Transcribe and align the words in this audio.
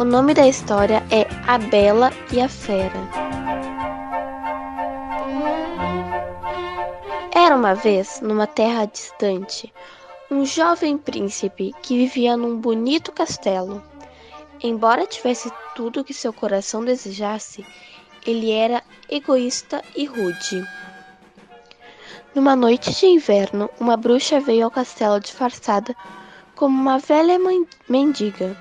O 0.00 0.02
nome 0.02 0.34
da 0.34 0.48
história 0.48 1.00
é 1.12 1.28
A 1.46 1.58
Bela 1.58 2.10
e 2.32 2.40
a 2.40 2.48
Fera. 2.48 2.98
Era 7.32 7.54
uma 7.54 7.72
vez, 7.72 8.20
numa 8.20 8.48
terra 8.48 8.86
distante, 8.86 9.72
um 10.28 10.44
jovem 10.44 10.98
príncipe 10.98 11.72
que 11.82 11.96
vivia 11.96 12.36
num 12.36 12.56
bonito 12.56 13.12
castelo. 13.12 13.80
Embora 14.60 15.06
tivesse 15.06 15.52
tudo 15.76 16.00
o 16.00 16.04
que 16.04 16.12
seu 16.12 16.32
coração 16.32 16.84
desejasse, 16.84 17.64
ele 18.26 18.50
era 18.50 18.82
egoísta 19.08 19.84
e 19.94 20.04
rude. 20.04 20.66
Numa 22.34 22.56
noite 22.56 22.92
de 22.92 23.06
inverno, 23.06 23.70
uma 23.78 23.96
bruxa 23.96 24.40
veio 24.40 24.64
ao 24.64 24.70
castelo 24.70 25.20
disfarçada 25.20 25.94
como 26.54 26.80
uma 26.80 26.98
velha 26.98 27.38
mendiga. 27.88 28.56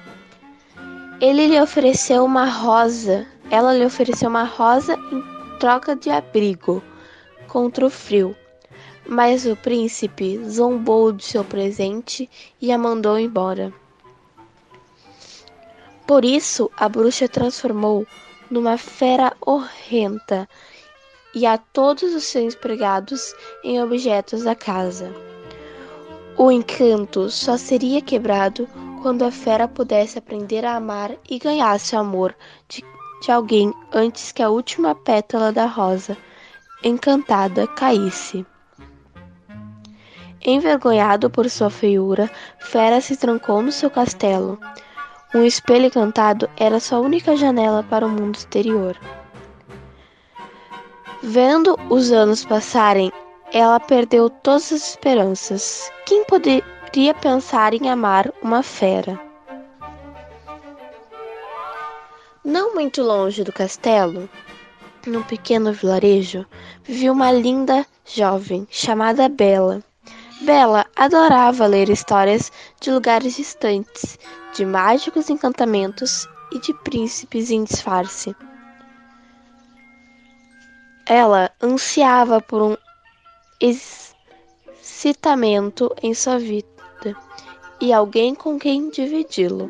Ele 1.22 1.47
lhe 1.47 1.61
ofereceu 1.61 2.25
uma 2.25 2.45
rosa. 2.45 3.27
Ela 3.50 3.73
lhe 3.73 3.85
ofereceu 3.85 4.30
uma 4.30 4.44
rosa 4.44 4.95
em 5.11 5.23
troca 5.59 5.95
de 5.95 6.09
abrigo 6.09 6.84
contra 7.47 7.85
o 7.85 7.90
frio. 7.90 8.35
Mas 9.07 9.45
o 9.45 9.56
príncipe 9.56 10.41
zombou 10.45 11.12
de 11.12 11.23
seu 11.23 11.44
presente 11.44 12.29
e 12.62 12.72
a 12.72 12.78
mandou 12.78 13.19
embora. 13.19 13.73
Por 16.07 16.25
isso, 16.25 16.69
a 16.75 16.89
bruxa 16.89 17.28
transformou 17.28 18.06
numa 18.50 18.78
fera 18.78 19.34
horrenda 19.39 20.47
e 21.34 21.45
a 21.45 21.57
todos 21.57 22.13
os 22.13 22.25
seus 22.25 22.53
empregados 22.53 23.34
em 23.63 23.81
objetos 23.81 24.44
da 24.44 24.56
casa. 24.56 25.32
O 26.38 26.51
encanto 26.51 27.29
só 27.29 27.57
seria 27.57 28.01
quebrado 28.01 28.67
quando 29.01 29.23
a 29.23 29.31
fera 29.31 29.67
pudesse 29.67 30.17
aprender 30.17 30.66
a 30.66 30.75
amar 30.75 31.11
e 31.29 31.38
ganhasse 31.38 31.95
o 31.95 31.99
amor 31.99 32.35
de, 32.67 32.83
de 33.21 33.31
alguém 33.31 33.73
antes 33.91 34.31
que 34.31 34.41
a 34.41 34.49
última 34.49 34.95
pétala 34.95 35.51
da 35.51 35.66
rosa 35.66 36.17
encantada 36.83 37.67
caísse. 37.67 38.45
Envergonhado 40.45 41.29
por 41.29 41.49
sua 41.49 41.69
feiura, 41.69 42.29
Fera 42.59 43.00
se 43.00 43.15
trancou 43.15 43.61
no 43.61 43.71
seu 43.71 43.89
castelo. 43.89 44.59
Um 45.33 45.44
espelho 45.44 45.85
encantado 45.85 46.50
era 46.57 46.79
sua 46.79 47.00
única 47.00 47.38
janela 47.38 47.83
para 47.83 48.05
o 48.05 48.09
mundo 48.09 48.35
exterior. 48.35 48.97
Vendo 51.21 51.79
os 51.89 52.11
anos 52.11 52.44
passarem, 52.44 53.11
ela 53.53 53.80
perdeu 53.80 54.31
todas 54.31 54.74
as 54.74 54.90
esperanças. 54.90 55.91
Quem 56.08 56.25
poderia 56.25 57.14
pensar 57.22 57.75
em 57.75 57.88
amar 57.88 58.34
uma 58.41 58.64
fera? 58.64 59.19
Não 62.44 62.74
muito 62.74 63.03
longe 63.03 63.44
do 63.44 63.53
castelo, 63.53 64.28
num 65.06 65.22
pequeno 65.22 65.72
vilarejo, 65.72 66.46
vivia 66.84 67.12
uma 67.12 67.31
linda 67.31 67.86
jovem 68.03 68.68
chamada 68.72 69.30
Bela. 69.30 69.84
Bela 70.42 70.86
adorava 70.96 71.68
ler 71.68 71.90
histórias 71.90 72.52
de 72.81 72.92
lugares 72.92 73.36
distantes, 73.36 74.18
de 74.56 74.66
mágicos 74.66 75.30
encantamentos 75.30 76.28
e 76.52 76.59
de 76.59 76.74
príncipes 76.84 77.52
em 77.52 77.63
disfarce. 77.63 78.36
Ela 81.06 81.52
ansiava 81.62 82.42
por 82.42 82.62
um 82.62 82.78
excitamento 84.81 85.90
em 86.01 86.13
sua 86.13 86.38
vida 86.38 86.68
e 87.79 87.94
alguém 87.94 88.35
com 88.35 88.59
quem 88.59 88.90
dividi-lo. 88.90 89.69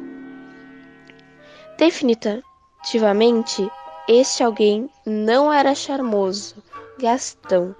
Definitivamente, 1.77 3.69
este 4.07 4.43
alguém 4.43 4.89
não 5.05 5.53
era 5.53 5.75
charmoso 5.75 6.55
Gastão, 6.97 7.75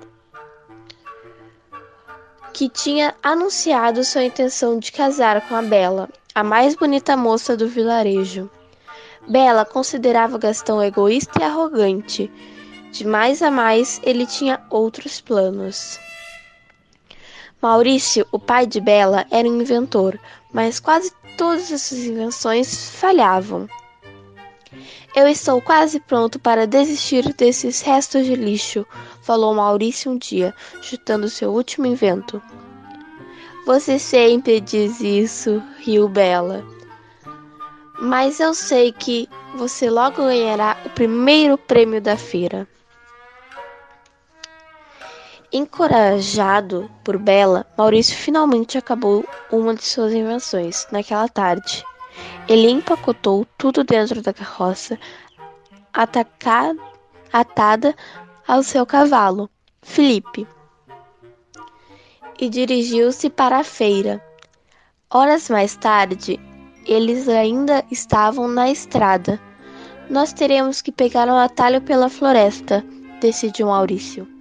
que 2.54 2.70
tinha 2.70 3.16
anunciado 3.24 4.04
sua 4.04 4.24
intenção 4.24 4.78
de 4.78 4.92
casar 4.92 5.48
com 5.48 5.56
a 5.56 5.64
Bela, 5.64 6.10
a 6.36 6.44
mais 6.44 6.76
bonita 6.76 7.18
moça 7.18 7.58
do 7.58 7.68
vilarejo. 7.68 8.50
Bela 9.28 9.66
considerava 9.66 10.38
Gastão 10.38 10.84
egoísta 10.84 11.40
e 11.40 11.44
arrogante 11.44 12.32
de 12.94 13.08
mais 13.08 13.42
a 13.42 13.50
mais, 13.50 14.00
ele 14.04 14.24
tinha 14.28 14.62
outros 14.70 15.20
planos. 15.20 16.00
Maurício, 17.60 18.24
o 18.32 18.38
pai 18.38 18.68
de 18.68 18.80
Bela, 18.80 19.26
era 19.32 19.48
um 19.50 19.60
inventor, 19.60 20.20
mas 20.54 20.80
quase 20.80 21.12
todas 21.36 21.72
as 21.72 21.82
suas 21.82 22.02
invenções 22.02 22.92
falhavam. 22.92 23.68
Eu 25.16 25.28
estou 25.28 25.60
quase 25.60 26.00
pronto 26.00 26.40
para 26.40 26.68
desistir 26.68 27.34
desses 27.34 27.82
restos 27.82 28.28
de 28.28 28.36
lixo, 28.36 28.86
falou 29.24 29.56
Maurício 29.56 30.12
um 30.12 30.18
dia, 30.18 30.54
chutando 30.80 31.28
seu 31.30 31.52
último 31.52 31.88
invento. 31.88 32.40
Você 33.66 33.98
sempre 33.98 34.62
diz 34.62 35.02
isso, 35.02 35.64
riu 35.80 36.08
Bela. 36.08 36.64
Mas 38.00 38.40
eu 38.40 38.54
sei 38.54 38.92
que 38.92 39.28
você 39.56 39.90
logo 39.90 40.18
ganhará 40.18 40.78
o 40.86 40.90
primeiro 40.92 41.58
prêmio 41.58 42.00
da 42.00 42.16
feira. 42.16 42.68
Encorajado 45.56 46.90
por 47.04 47.16
Bela, 47.20 47.64
Maurício 47.78 48.18
finalmente 48.18 48.76
acabou 48.76 49.24
uma 49.52 49.76
de 49.76 49.84
suas 49.84 50.12
invenções 50.12 50.88
naquela 50.92 51.30
tarde. 51.30 51.86
Ele 52.50 52.72
empacotou 52.72 53.46
tudo 53.56 53.84
dentro 53.84 54.20
da 54.20 54.34
carroça, 54.34 54.98
atacada, 55.94 56.82
atada 57.32 57.96
ao 58.48 58.64
seu 58.64 58.84
cavalo, 58.84 59.48
Felipe, 59.84 60.48
e 62.40 62.50
dirigiu-se 62.50 63.30
para 63.30 63.60
a 63.60 63.64
feira. 63.64 64.20
Horas 65.08 65.52
mais 65.52 65.76
tarde, 65.76 66.40
eles 66.84 67.30
ainda 67.30 67.86
estavam 67.92 68.48
na 68.48 68.72
estrada. 68.72 69.40
Nós 70.10 70.34
teremos 70.34 70.82
que 70.82 70.92
pegar 70.92 71.28
um 71.28 71.38
atalho 71.38 71.80
pela 71.80 72.10
floresta, 72.10 72.84
decidiu 73.22 73.68
Maurício. 73.68 74.33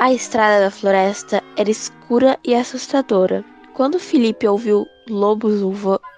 A 0.00 0.14
estrada 0.14 0.64
da 0.64 0.70
floresta 0.70 1.44
era 1.58 1.70
escura 1.70 2.38
e 2.42 2.54
assustadora. 2.54 3.44
Quando 3.74 3.98
Felipe 3.98 4.48
ouviu 4.48 4.86
lobos 5.06 5.60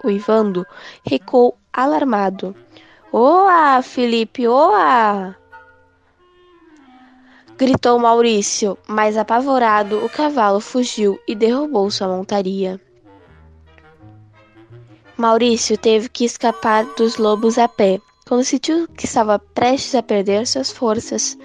uivando, 0.05 0.65
recuou 1.05 1.57
alarmado. 1.73 2.55
Oa, 3.11 3.81
Felipe, 3.81 4.47
oa! 4.47 5.35
Gritou 7.57 7.99
Maurício, 7.99 8.77
mas 8.87 9.17
apavorado, 9.17 9.97
o 10.05 10.09
cavalo 10.09 10.61
fugiu 10.61 11.19
e 11.27 11.35
derrubou 11.35 11.91
sua 11.91 12.07
montaria. 12.07 12.79
Maurício 15.17 15.77
teve 15.77 16.07
que 16.07 16.23
escapar 16.23 16.85
dos 16.95 17.17
lobos 17.17 17.57
a 17.57 17.67
pé. 17.67 17.99
Quando 18.25 18.45
sentiu 18.45 18.87
que 18.87 19.03
estava 19.03 19.37
prestes 19.37 19.93
a 19.93 20.01
perder 20.01 20.47
suas 20.47 20.71
forças, 20.71 21.37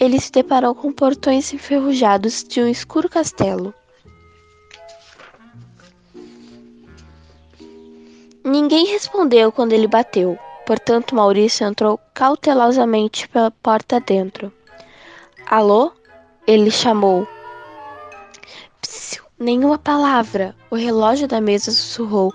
ele 0.00 0.20
se 0.20 0.30
deparou 0.30 0.74
com 0.74 0.92
portões 0.92 1.52
enferrujados 1.52 2.44
de 2.44 2.60
um 2.60 2.68
escuro 2.68 3.08
castelo. 3.08 3.74
Ninguém 8.44 8.86
respondeu 8.86 9.50
quando 9.50 9.72
ele 9.72 9.86
bateu, 9.86 10.38
portanto 10.64 11.14
Maurício 11.14 11.66
entrou 11.66 11.98
cautelosamente 12.14 13.28
pela 13.28 13.50
porta 13.50 14.00
dentro. 14.00 14.52
Alô? 15.46 15.92
Ele 16.46 16.70
chamou. 16.70 17.26
Psiu, 18.80 19.24
nenhuma 19.38 19.78
palavra. 19.78 20.54
O 20.70 20.76
relógio 20.76 21.28
da 21.28 21.40
mesa 21.40 21.70
sussurrou 21.70 22.32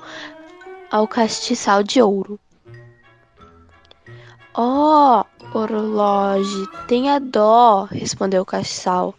ao 0.91 1.07
castiçal 1.07 1.81
de 1.81 2.01
ouro. 2.01 2.39
Oh, 4.55 5.23
Orloge, 5.53 6.67
tenha 6.87 7.19
dó, 7.19 7.83
respondeu 7.83 8.41
o 8.41 8.45
castiçal. 8.45 9.13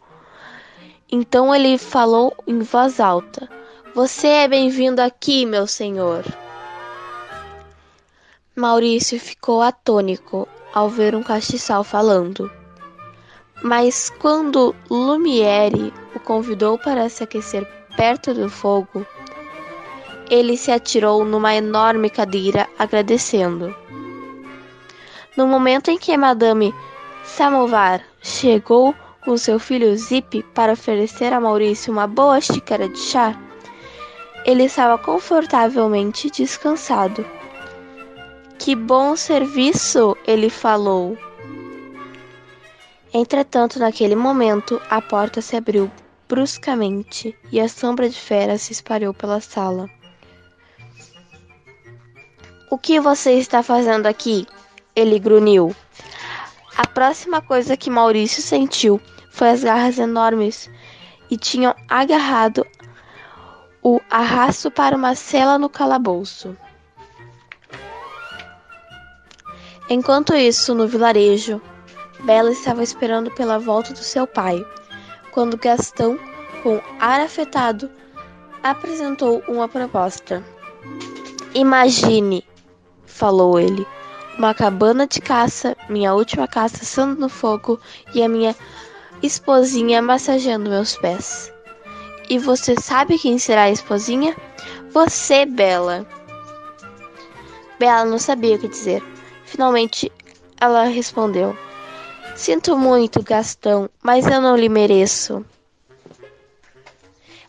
Então 1.09 1.55
ele 1.55 1.79
falou 1.79 2.37
em 2.45 2.59
voz 2.59 2.99
alta: 2.99 3.49
Você 3.95 4.27
é 4.27 4.49
bem-vindo 4.49 5.01
aqui, 5.01 5.47
meu 5.47 5.65
senhor. 5.65 6.25
Maurício 8.57 9.19
ficou 9.21 9.63
atônico 9.63 10.49
ao 10.73 10.89
ver 10.89 11.15
um 11.15 11.23
castiçal 11.23 11.85
falando. 11.85 12.51
Mas 13.63 14.11
quando 14.19 14.75
Lumiere 14.91 15.95
o 16.17 16.21
convidou 16.21 16.77
para 16.77 17.09
se 17.09 17.23
aquecer 17.23 17.65
perto 17.97 18.35
do 18.35 18.51
fogo, 18.51 19.07
ele 20.29 20.57
se 20.57 20.73
atirou 20.73 21.25
numa 21.25 21.55
enorme 21.55 22.11
cadeira 22.11 22.69
agradecendo. 22.77 23.73
No 25.37 25.47
momento 25.47 25.91
em 25.91 25.99
que 25.99 26.17
Madame 26.17 26.75
Samovar 27.25 28.03
chegou 28.23 28.95
com 29.25 29.37
seu 29.37 29.59
filho 29.59 29.97
Zip 29.97 30.43
para 30.55 30.75
oferecer 30.75 31.33
a 31.33 31.41
Maurício 31.41 31.93
uma 31.93 32.07
boa 32.07 32.41
xícara 32.41 32.89
de 32.89 32.99
chá, 32.99 33.35
ele 34.45 34.65
estava 34.65 34.99
confortavelmente 34.99 36.31
descansado. 36.31 37.27
Que 38.59 38.77
bom 38.77 39.17
serviço! 39.17 40.17
ele 40.27 40.51
falou. 40.51 41.19
Entretanto, 43.13 43.79
naquele 43.79 44.15
momento, 44.15 44.81
a 44.91 45.01
porta 45.01 45.41
se 45.41 45.57
abriu 45.57 45.91
bruscamente 46.29 47.37
e 47.51 47.61
a 47.61 47.69
sombra 47.69 48.09
de 48.09 48.21
Fera 48.21 48.59
se 48.59 48.73
espalhou 48.73 49.15
pela 49.15 49.41
sala. 49.41 49.89
O 52.71 52.79
que 52.79 52.99
você 53.01 53.33
está 53.35 53.63
fazendo 53.63 54.07
aqui? 54.07 54.47
Ele 54.95 55.19
grunhiu. 55.19 55.75
A 56.77 56.87
próxima 56.87 57.41
coisa 57.41 57.77
que 57.77 57.91
Maurício 57.91 58.43
sentiu 58.43 59.01
foi 59.31 59.51
as 59.51 59.65
garras 59.65 59.99
enormes 59.99 60.71
e 61.31 61.37
tinham 61.37 61.75
agarrado 61.89 62.67
o 63.83 64.01
arrasto 64.11 64.71
para 64.71 64.97
uma 64.97 65.15
cela 65.15 65.59
no 65.59 65.69
calabouço. 65.69 66.57
Enquanto 69.89 70.35
isso, 70.35 70.75
no 70.75 70.89
vilarejo, 70.89 71.61
Bela 72.21 72.51
estava 72.51 72.83
esperando 72.83 73.31
pela 73.31 73.59
volta 73.59 73.93
do 73.93 73.99
seu 73.99 74.27
pai, 74.27 74.65
quando 75.31 75.59
Gastão, 75.59 76.19
com 76.63 76.81
ar 76.99 77.21
afetado, 77.21 77.91
apresentou 78.63 79.43
uma 79.47 79.69
proposta. 79.69 80.43
Imagine, 81.55 82.43
falou 83.05 83.61
ele, 83.61 83.87
uma 84.39 84.55
cabana 84.55 85.07
de 85.07 85.21
caça, 85.21 85.77
minha 85.89 86.15
última 86.15 86.47
caça 86.49 86.79
assando 86.83 87.21
no 87.21 87.29
fogo 87.29 87.81
e 88.15 88.23
a 88.23 88.29
minha 88.29 88.55
esposinha 89.23 90.03
massageando 90.03 90.71
meus 90.71 90.97
pés. 90.97 91.53
E 92.29 92.39
você 92.39 92.75
sabe 92.81 93.19
quem 93.19 93.39
será 93.39 93.65
a 93.65 93.71
esposinha? 93.71 94.37
Você, 94.93 95.45
Bela. 95.45 96.07
Bela 97.79 98.05
não 98.05 98.19
sabia 98.19 98.57
o 98.57 98.59
que 98.59 98.69
dizer. 98.69 99.03
Finalmente, 99.45 100.11
ela 100.61 100.85
respondeu: 100.85 101.57
Sinto 102.35 102.77
muito, 102.77 103.23
Gastão, 103.23 103.89
mas 104.03 104.27
eu 104.27 104.41
não 104.41 104.57
lhe 104.57 104.69
mereço. 104.69 105.45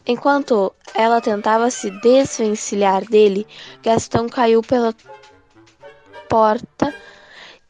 Enquanto 0.06 0.72
ela 0.94 1.20
tentava 1.20 1.72
se 1.72 1.90
desvencilhar 1.90 3.04
dele, 3.06 3.48
Gastão 3.82 4.30
caiu 4.30 4.62
pela 4.62 4.94
porta 6.30 6.94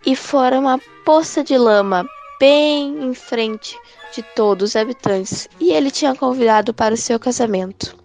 e 0.06 0.16
fora 0.16 0.60
uma 0.60 0.80
poça 1.04 1.44
de 1.44 1.57
lama 1.57 2.06
bem 2.40 3.04
em 3.04 3.13
frente 3.13 3.78
de 4.13 4.22
todos 4.22 4.72
os 4.72 4.75
habitantes, 4.75 5.48
e 5.60 5.72
ele 5.72 5.92
tinha 5.92 6.16
convidado 6.16 6.74
para 6.74 6.94
o 6.94 6.98
seu 6.98 7.19
casamento. 7.19 7.96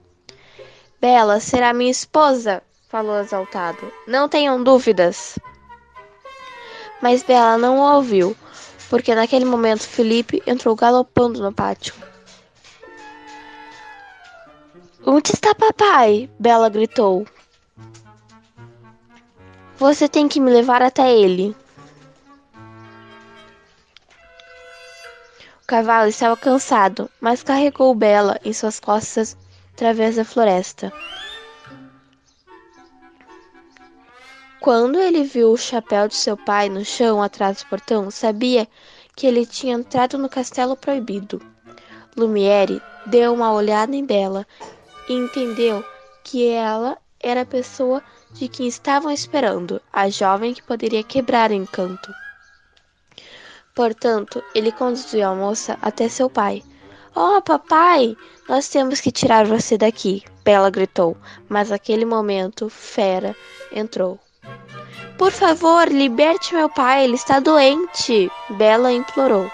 Bela 1.00 1.40
será 1.40 1.72
minha 1.72 1.90
esposa, 1.90 2.62
falou 2.88 3.20
exaltado. 3.20 3.92
Não 4.06 4.28
tenham 4.28 4.62
dúvidas. 4.62 5.38
Mas 7.00 7.22
Bela 7.22 7.56
não 7.56 7.78
o 7.78 7.94
ouviu 7.96 8.36
porque 8.90 9.14
naquele 9.14 9.44
momento 9.44 9.82
Felipe 9.82 10.42
entrou 10.44 10.74
galopando 10.74 11.40
no 11.40 11.52
pátio. 11.52 11.94
Onde 15.06 15.32
está 15.32 15.54
papai? 15.54 16.28
Bela 16.38 16.68
gritou. 16.68 17.24
Você 19.80 20.06
tem 20.10 20.28
que 20.28 20.38
me 20.38 20.50
levar 20.50 20.82
até 20.82 21.10
ele. 21.10 21.56
O 25.62 25.66
cavalo 25.66 26.06
estava 26.06 26.36
cansado, 26.36 27.10
mas 27.18 27.42
carregou 27.42 27.94
Bela 27.94 28.38
em 28.44 28.52
suas 28.52 28.78
costas 28.78 29.38
através 29.72 30.16
da 30.16 30.24
floresta. 30.24 30.92
Quando 34.60 34.98
ele 34.98 35.24
viu 35.24 35.50
o 35.50 35.56
chapéu 35.56 36.06
de 36.08 36.14
seu 36.14 36.36
pai 36.36 36.68
no 36.68 36.84
chão 36.84 37.22
atrás 37.22 37.62
do 37.62 37.70
portão, 37.70 38.10
sabia 38.10 38.68
que 39.16 39.26
ele 39.26 39.46
tinha 39.46 39.76
entrado 39.76 40.18
no 40.18 40.28
castelo 40.28 40.76
proibido. 40.76 41.40
Lumiere 42.14 42.82
deu 43.06 43.32
uma 43.32 43.50
olhada 43.50 43.96
em 43.96 44.04
Bela 44.04 44.46
e 45.08 45.14
entendeu 45.14 45.82
que 46.22 46.46
ela 46.48 46.98
era 47.18 47.40
a 47.40 47.46
pessoa 47.46 48.02
de 48.32 48.48
quem 48.48 48.66
estavam 48.66 49.10
esperando, 49.10 49.80
a 49.92 50.08
jovem 50.08 50.54
que 50.54 50.62
poderia 50.62 51.02
quebrar 51.02 51.50
o 51.50 51.54
encanto. 51.54 52.12
Portanto, 53.74 54.42
ele 54.54 54.72
conduziu 54.72 55.26
a 55.28 55.34
moça 55.34 55.78
até 55.80 56.08
seu 56.08 56.28
pai. 56.28 56.62
Oh, 57.14 57.40
papai, 57.42 58.16
nós 58.48 58.68
temos 58.68 59.00
que 59.00 59.10
tirar 59.10 59.46
você 59.46 59.76
daqui, 59.76 60.22
Bela 60.44 60.70
gritou, 60.70 61.16
mas 61.48 61.70
naquele 61.70 62.04
momento 62.04 62.68
Fera 62.68 63.34
entrou. 63.72 64.18
Por 65.18 65.32
favor, 65.32 65.88
liberte 65.88 66.54
meu 66.54 66.68
pai, 66.68 67.04
ele 67.04 67.14
está 67.14 67.40
doente, 67.40 68.30
Bela 68.50 68.92
implorou. 68.92 69.50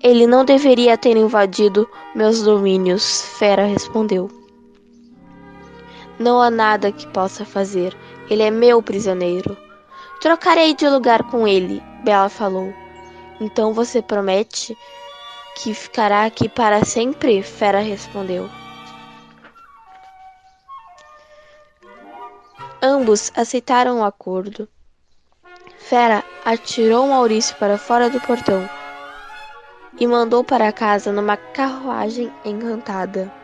Ele 0.00 0.26
não 0.26 0.44
deveria 0.44 0.98
ter 0.98 1.16
invadido 1.16 1.88
meus 2.14 2.42
domínios, 2.42 3.22
Fera 3.38 3.64
respondeu. 3.64 4.41
Não 6.22 6.40
há 6.40 6.52
nada 6.52 6.92
que 6.92 7.04
possa 7.08 7.44
fazer. 7.44 7.98
Ele 8.30 8.44
é 8.44 8.50
meu 8.50 8.80
prisioneiro. 8.80 9.56
Trocarei 10.20 10.72
de 10.72 10.88
lugar 10.88 11.24
com 11.24 11.48
ele, 11.48 11.82
Bela 12.04 12.28
falou. 12.28 12.72
Então 13.40 13.72
você 13.72 14.00
promete 14.00 14.78
que 15.56 15.74
ficará 15.74 16.24
aqui 16.24 16.48
para 16.48 16.84
sempre? 16.84 17.42
Fera 17.42 17.80
respondeu. 17.80 18.48
Ambos 22.80 23.32
aceitaram 23.34 23.98
o 23.98 24.04
acordo. 24.04 24.68
Fera 25.76 26.22
atirou 26.44 27.08
Maurício 27.08 27.56
para 27.56 27.76
fora 27.76 28.08
do 28.08 28.20
portão 28.20 28.70
e 29.98 30.06
mandou 30.06 30.44
para 30.44 30.72
casa 30.72 31.10
numa 31.10 31.36
carruagem 31.36 32.32
encantada. 32.44 33.41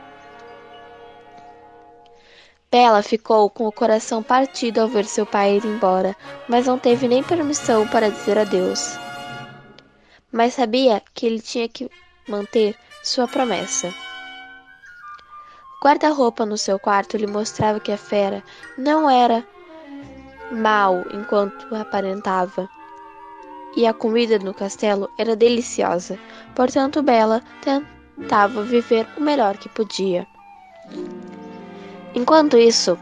Bela 2.71 3.03
ficou 3.03 3.49
com 3.49 3.67
o 3.67 3.73
coração 3.73 4.23
partido 4.23 4.81
ao 4.81 4.89
ver 4.89 5.07
seu 5.07 5.25
pai 5.25 5.57
ir 5.57 5.65
embora, 5.65 6.15
mas 6.47 6.67
não 6.67 6.79
teve 6.79 7.09
nem 7.09 7.23
permissão 7.23 7.89
para 7.89 8.11
dizer 8.11 8.37
adeus. 8.37 8.99
Mas 10.31 10.53
sabia 10.53 11.03
que 11.15 11.25
ele 11.25 11.41
tinha 11.41 11.67
que 11.67 11.91
manter 12.29 12.77
sua 13.03 13.27
promessa. 13.27 13.95
guarda-roupa 15.83 16.45
no 16.45 16.59
seu 16.59 16.79
quarto 16.79 17.17
lhe 17.17 17.27
mostrava 17.27 17.81
que 17.81 17.91
a 17.91 17.97
fera 17.97 18.45
não 18.77 19.09
era 19.09 19.43
mal 20.53 21.05
enquanto 21.11 21.75
aparentava. 21.75 22.69
E 23.75 23.87
a 23.87 23.95
comida 23.95 24.39
no 24.39 24.53
castelo 24.53 25.09
era 25.17 25.35
deliciosa, 25.35 26.19
portanto 26.55 27.03
Bela 27.03 27.43
tentava 27.63 28.63
viver 28.63 29.09
o 29.17 29.23
melhor 29.23 29.57
que 29.57 29.71
podia. 29.71 30.27
Enquanto 32.15 32.57
isso, 32.57 32.99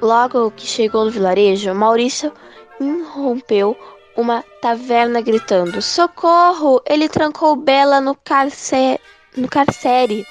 logo 0.00 0.50
que 0.50 0.66
chegou 0.66 1.04
no 1.04 1.10
vilarejo, 1.10 1.74
Maurício 1.74 2.32
irrompeu 2.80 3.76
uma 4.16 4.44
taverna 4.60 5.20
gritando: 5.20 5.80
Socorro! 5.80 6.82
Ele 6.86 7.08
trancou 7.08 7.56
Bela 7.56 8.00
no, 8.00 8.14
carce... 8.14 9.00
no 9.36 9.48
carcere. 9.48 10.26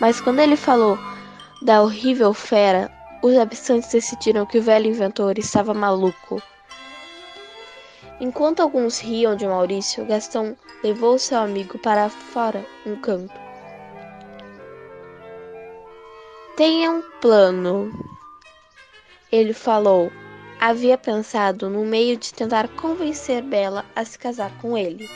Mas 0.00 0.20
quando 0.20 0.40
ele 0.40 0.56
falou 0.56 0.98
da 1.62 1.82
horrível 1.82 2.32
fera, 2.34 2.90
os 3.22 3.36
habitantes 3.36 3.90
decidiram 3.90 4.46
que 4.46 4.58
o 4.58 4.62
velho 4.62 4.86
inventor 4.86 5.38
estava 5.38 5.74
maluco. 5.74 6.40
Enquanto 8.20 8.60
alguns 8.60 8.98
riam 8.98 9.36
de 9.36 9.46
Maurício, 9.46 10.04
Gastão 10.04 10.56
levou 10.82 11.18
seu 11.18 11.38
amigo 11.38 11.78
para 11.78 12.08
fora, 12.08 12.64
um 12.84 12.96
canto. 12.96 13.47
Tenha 16.58 16.90
um 16.90 17.00
plano, 17.20 17.88
ele 19.30 19.52
falou. 19.52 20.10
Havia 20.60 20.98
pensado 20.98 21.70
no 21.70 21.84
meio 21.84 22.16
de 22.16 22.34
tentar 22.34 22.66
convencer 22.70 23.44
Bela 23.44 23.84
a 23.94 24.04
se 24.04 24.18
casar 24.18 24.50
com 24.58 24.76
ele. 24.76 25.08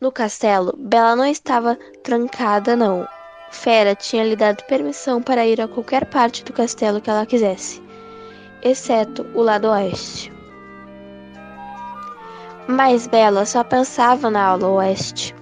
No 0.00 0.12
castelo, 0.12 0.72
Bela 0.78 1.16
não 1.16 1.26
estava 1.26 1.76
trancada, 2.04 2.76
não. 2.76 3.08
Fera 3.50 3.96
tinha 3.96 4.22
lhe 4.22 4.36
dado 4.36 4.62
permissão 4.66 5.20
para 5.20 5.44
ir 5.44 5.60
a 5.60 5.66
qualquer 5.66 6.06
parte 6.06 6.44
do 6.44 6.52
castelo 6.52 7.00
que 7.00 7.10
ela 7.10 7.26
quisesse, 7.26 7.82
exceto 8.62 9.26
o 9.34 9.42
lado 9.42 9.66
oeste. 9.66 10.32
Mas 12.68 13.08
Bela 13.08 13.44
só 13.44 13.64
pensava 13.64 14.30
na 14.30 14.44
aula 14.44 14.68
oeste. 14.68 15.34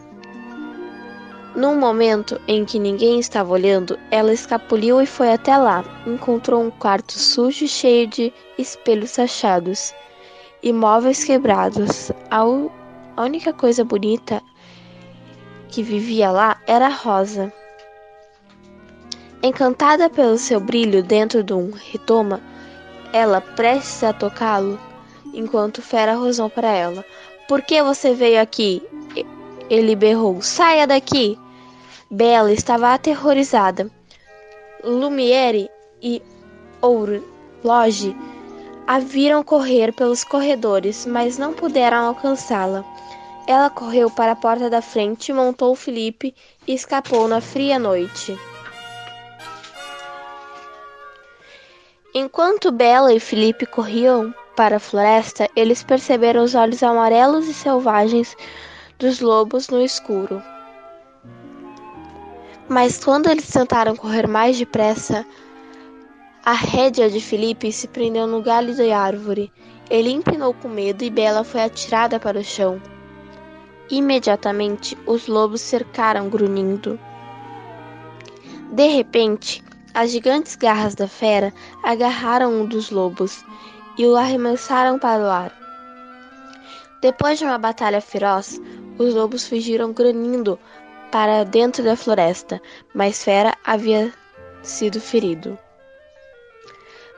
Num 1.56 1.74
momento 1.74 2.38
em 2.46 2.66
que 2.66 2.78
ninguém 2.78 3.18
estava 3.18 3.50
olhando, 3.50 3.98
ela 4.10 4.30
escapuliu 4.30 5.00
e 5.00 5.06
foi 5.06 5.32
até 5.32 5.56
lá. 5.56 5.82
Encontrou 6.06 6.62
um 6.62 6.70
quarto 6.70 7.18
sujo 7.18 7.64
e 7.64 7.68
cheio 7.68 8.06
de 8.06 8.30
espelhos 8.58 9.18
achados 9.18 9.94
e 10.62 10.70
móveis 10.70 11.24
quebrados. 11.24 12.12
A, 12.30 12.42
a 13.16 13.22
única 13.24 13.54
coisa 13.54 13.82
bonita 13.86 14.42
que 15.70 15.82
vivia 15.82 16.30
lá 16.30 16.60
era 16.66 16.88
Rosa. 16.88 17.50
Encantada 19.42 20.10
pelo 20.10 20.36
seu 20.36 20.60
brilho 20.60 21.02
dentro 21.02 21.42
de 21.42 21.54
um 21.54 21.70
retoma, 21.70 22.38
ela 23.14 23.40
prestes 23.40 24.04
a 24.04 24.12
tocá-lo, 24.12 24.78
enquanto 25.32 25.80
Fera 25.80 26.16
rosou 26.16 26.50
para 26.50 26.68
ela. 26.68 27.02
Por 27.48 27.62
que 27.62 27.82
você 27.82 28.12
veio 28.12 28.42
aqui? 28.42 28.82
Ele 29.70 29.96
berrou. 29.96 30.42
Saia 30.42 30.86
daqui! 30.86 31.38
Bela 32.10 32.52
estava 32.52 32.94
aterrorizada. 32.94 33.90
Lumiere 34.84 35.68
e 36.00 36.22
Horloge 36.80 38.16
a 38.86 39.00
viram 39.00 39.42
correr 39.42 39.92
pelos 39.92 40.22
corredores, 40.22 41.04
mas 41.04 41.36
não 41.36 41.52
puderam 41.52 42.06
alcançá-la. 42.06 42.84
Ela 43.48 43.68
correu 43.68 44.08
para 44.08 44.32
a 44.32 44.36
porta 44.36 44.70
da 44.70 44.80
frente, 44.80 45.32
montou 45.32 45.74
Felipe 45.74 46.32
e 46.66 46.74
escapou 46.74 47.26
na 47.26 47.40
fria 47.40 47.78
noite. 47.78 48.38
Enquanto 52.14 52.70
Bela 52.70 53.12
e 53.12 53.18
Felipe 53.18 53.66
corriam 53.66 54.32
para 54.54 54.76
a 54.76 54.80
floresta, 54.80 55.50
eles 55.56 55.82
perceberam 55.82 56.44
os 56.44 56.54
olhos 56.54 56.82
amarelos 56.82 57.48
e 57.48 57.54
selvagens 57.54 58.36
dos 58.98 59.20
lobos 59.20 59.68
no 59.68 59.82
escuro. 59.82 60.40
Mas 62.68 63.02
quando 63.02 63.30
eles 63.30 63.48
tentaram 63.48 63.94
correr 63.94 64.26
mais 64.26 64.58
depressa, 64.58 65.24
a 66.44 66.52
rédea 66.52 67.08
de 67.08 67.20
Felipe 67.20 67.70
se 67.70 67.86
prendeu 67.86 68.26
no 68.26 68.42
galho 68.42 68.76
da 68.76 68.98
árvore. 68.98 69.52
Ele 69.88 70.10
empinou 70.10 70.52
com 70.52 70.68
medo 70.68 71.04
e 71.04 71.10
Bela 71.10 71.44
foi 71.44 71.62
atirada 71.62 72.18
para 72.18 72.40
o 72.40 72.44
chão. 72.44 72.82
Imediatamente, 73.88 74.98
os 75.06 75.28
lobos 75.28 75.60
cercaram 75.60 76.28
grunhindo. 76.28 76.98
De 78.72 78.88
repente, 78.88 79.62
as 79.94 80.10
gigantes 80.10 80.56
garras 80.56 80.96
da 80.96 81.06
fera 81.06 81.54
agarraram 81.84 82.52
um 82.52 82.66
dos 82.66 82.90
lobos 82.90 83.44
e 83.96 84.04
o 84.06 84.16
arremessaram 84.16 84.98
para 84.98 85.22
o 85.22 85.30
ar. 85.30 85.52
Depois 87.00 87.38
de 87.38 87.44
uma 87.44 87.58
batalha 87.58 88.00
feroz, 88.00 88.60
os 88.98 89.14
lobos 89.14 89.48
fugiram 89.48 89.92
grunhindo 89.92 90.58
para 91.16 91.46
dentro 91.46 91.82
da 91.82 91.96
floresta, 91.96 92.60
mas 92.92 93.24
Fera 93.24 93.56
havia 93.64 94.12
sido 94.62 95.00
ferido. 95.00 95.58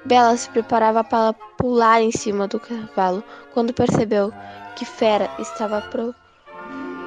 Bela 0.05 0.37
se 0.37 0.49
preparava 0.51 1.03
para 1.03 1.33
pular 1.33 2.01
em 2.01 2.13
cima 2.13 2.47
do 2.47 2.61
cavalo 2.61 3.25
quando 3.53 3.75
percebeu 3.75 4.33
que 4.77 4.85
Fera 4.85 5.29
estava 5.41 5.83
pro 5.83 6.15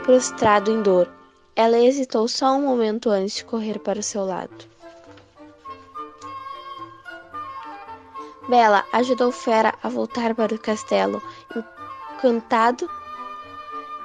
prostrado 0.03 0.69
em 0.69 0.81
dor. 0.81 1.09
Ela 1.55 1.79
hesitou 1.79 2.27
só 2.27 2.51
um 2.55 2.63
momento 2.63 3.09
antes 3.09 3.35
de 3.35 3.45
correr 3.45 3.79
para 3.79 4.01
o 4.01 4.03
seu 4.03 4.25
lado. 4.25 4.65
Bela 8.49 8.83
ajudou 8.91 9.31
Fera 9.31 9.73
a 9.81 9.87
voltar 9.87 10.35
para 10.35 10.53
o 10.53 10.59
castelo, 10.59 11.23
encantado, 12.17 12.85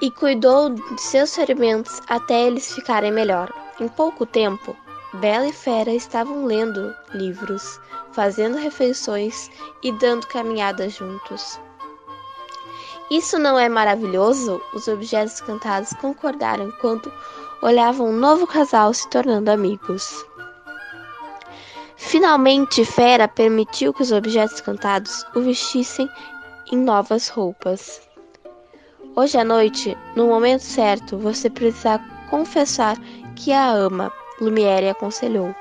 e 0.01 0.11
cuidou 0.11 0.71
de 0.71 1.01
seus 1.01 1.35
ferimentos 1.35 2.01
até 2.09 2.47
eles 2.47 2.75
ficarem 2.75 3.13
melhor. 3.13 3.53
Em 3.81 3.89
pouco 3.89 4.27
tempo, 4.27 4.77
Bela 5.15 5.47
e 5.47 5.53
Fera 5.53 5.93
estavam 5.93 6.45
lendo 6.45 6.95
livros, 7.15 7.81
fazendo 8.13 8.57
refeições 8.59 9.51
e 9.83 9.93
dando 9.93 10.27
caminhadas 10.27 10.95
juntos. 10.95 11.59
Isso 13.11 13.39
não 13.39 13.59
é 13.59 13.69
maravilhoso? 13.69 14.61
Os 14.75 14.89
objetos 14.89 15.41
cantados 15.41 15.93
concordaram 15.95 16.69
enquanto 16.69 17.13
olhavam 17.63 18.09
um 18.09 18.17
novo 18.17 18.47
casal 18.47 18.93
se 18.93 19.09
tornando 19.09 19.51
amigos. 19.51 20.27
Finalmente, 21.97 22.85
Fera 22.85 23.27
permitiu 23.27 23.95
que 23.95 24.03
os 24.03 24.13
objetos 24.13 24.61
cantados 24.61 25.25
o 25.35 25.41
vestissem 25.41 26.09
em 26.71 26.77
novas 26.77 27.29
roupas. 27.29 28.06
Hoje 29.19 29.39
à 29.39 29.45
noite, 29.45 29.97
no 30.15 30.27
momento 30.27 30.61
certo, 30.61 31.17
você 31.17 31.49
precisa 31.49 31.99
confessar 32.29 32.99
que 33.35 33.51
a 33.51 33.71
ama, 33.71 34.13
Lumiere 34.39 34.91
aconselhou. 34.91 35.55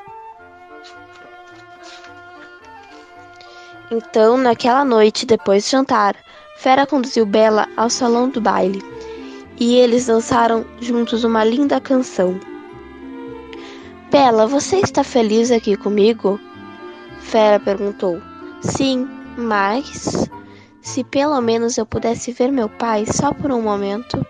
Então, 3.90 4.36
naquela 4.36 4.84
noite, 4.84 5.26
depois 5.26 5.64
de 5.64 5.72
jantar, 5.72 6.18
Fera 6.58 6.86
conduziu 6.86 7.26
Bela 7.26 7.66
ao 7.78 7.90
salão 7.90 8.28
do 8.28 8.42
baile 8.42 8.84
e 9.58 9.76
eles 9.76 10.08
dançaram 10.08 10.66
juntos 10.82 11.24
uma 11.24 11.46
linda 11.46 11.80
canção. 11.80 12.38
Bela, 14.12 14.46
você 14.46 14.82
está 14.82 15.02
feliz 15.02 15.50
aqui 15.50 15.78
comigo? 15.78 16.38
Fera 17.22 17.58
perguntou. 17.58 18.22
Sim, 18.60 19.08
mas 19.38 20.28
se 20.86 21.04
pelo 21.04 21.42
menos 21.42 21.80
eu 21.80 21.86
pudesse 21.86 22.32
ver 22.32 22.52
meu 22.52 22.70
pai 22.70 23.06
só 23.08 23.34
por 23.34 23.52
um 23.52 23.60
momento. 23.60 24.24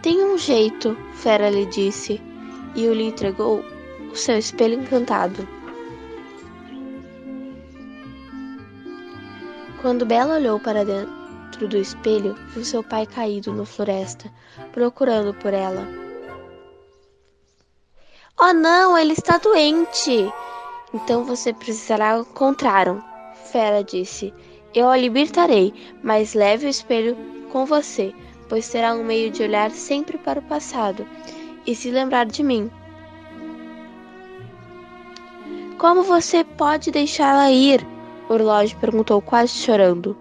Tem 0.00 0.24
um 0.24 0.38
jeito, 0.38 0.96
Fera 1.16 1.50
lhe 1.50 1.66
disse, 1.66 2.18
e 2.74 2.88
o 2.88 2.94
lhe 2.94 3.04
entregou 3.04 3.62
o 4.10 4.16
seu 4.16 4.38
espelho 4.38 4.80
encantado. 4.80 5.46
Quando 9.82 10.06
Bela 10.06 10.36
olhou 10.36 10.58
para 10.58 10.82
dentro 10.82 11.68
do 11.68 11.76
espelho, 11.76 12.34
viu 12.54 12.64
seu 12.64 12.82
pai 12.82 13.04
caído 13.04 13.52
na 13.52 13.66
floresta, 13.66 14.32
procurando 14.72 15.34
por 15.34 15.52
ela. 15.52 15.86
Oh 18.40 18.54
não, 18.54 18.96
ele 18.96 19.12
está 19.12 19.36
doente! 19.36 20.26
Então 20.94 21.22
você 21.24 21.52
precisará 21.52 22.18
encontrá-lo, 22.18 23.04
Fera 23.52 23.84
disse. 23.84 24.32
Eu 24.74 24.88
a 24.88 24.96
libertarei, 24.96 25.72
mas 26.02 26.34
leve 26.34 26.66
o 26.66 26.68
espelho 26.68 27.16
com 27.50 27.66
você, 27.66 28.14
pois 28.48 28.64
será 28.64 28.94
um 28.94 29.04
meio 29.04 29.30
de 29.30 29.42
olhar 29.42 29.70
sempre 29.70 30.16
para 30.18 30.40
o 30.40 30.42
passado 30.42 31.06
e 31.66 31.74
se 31.74 31.90
lembrar 31.90 32.26
de 32.26 32.42
mim. 32.42 32.70
Como 35.78 36.02
você 36.02 36.44
pode 36.44 36.90
deixá-la 36.90 37.50
ir? 37.50 37.86
Orloge 38.28 38.76
perguntou, 38.76 39.20
quase 39.20 39.52
chorando. 39.52 40.16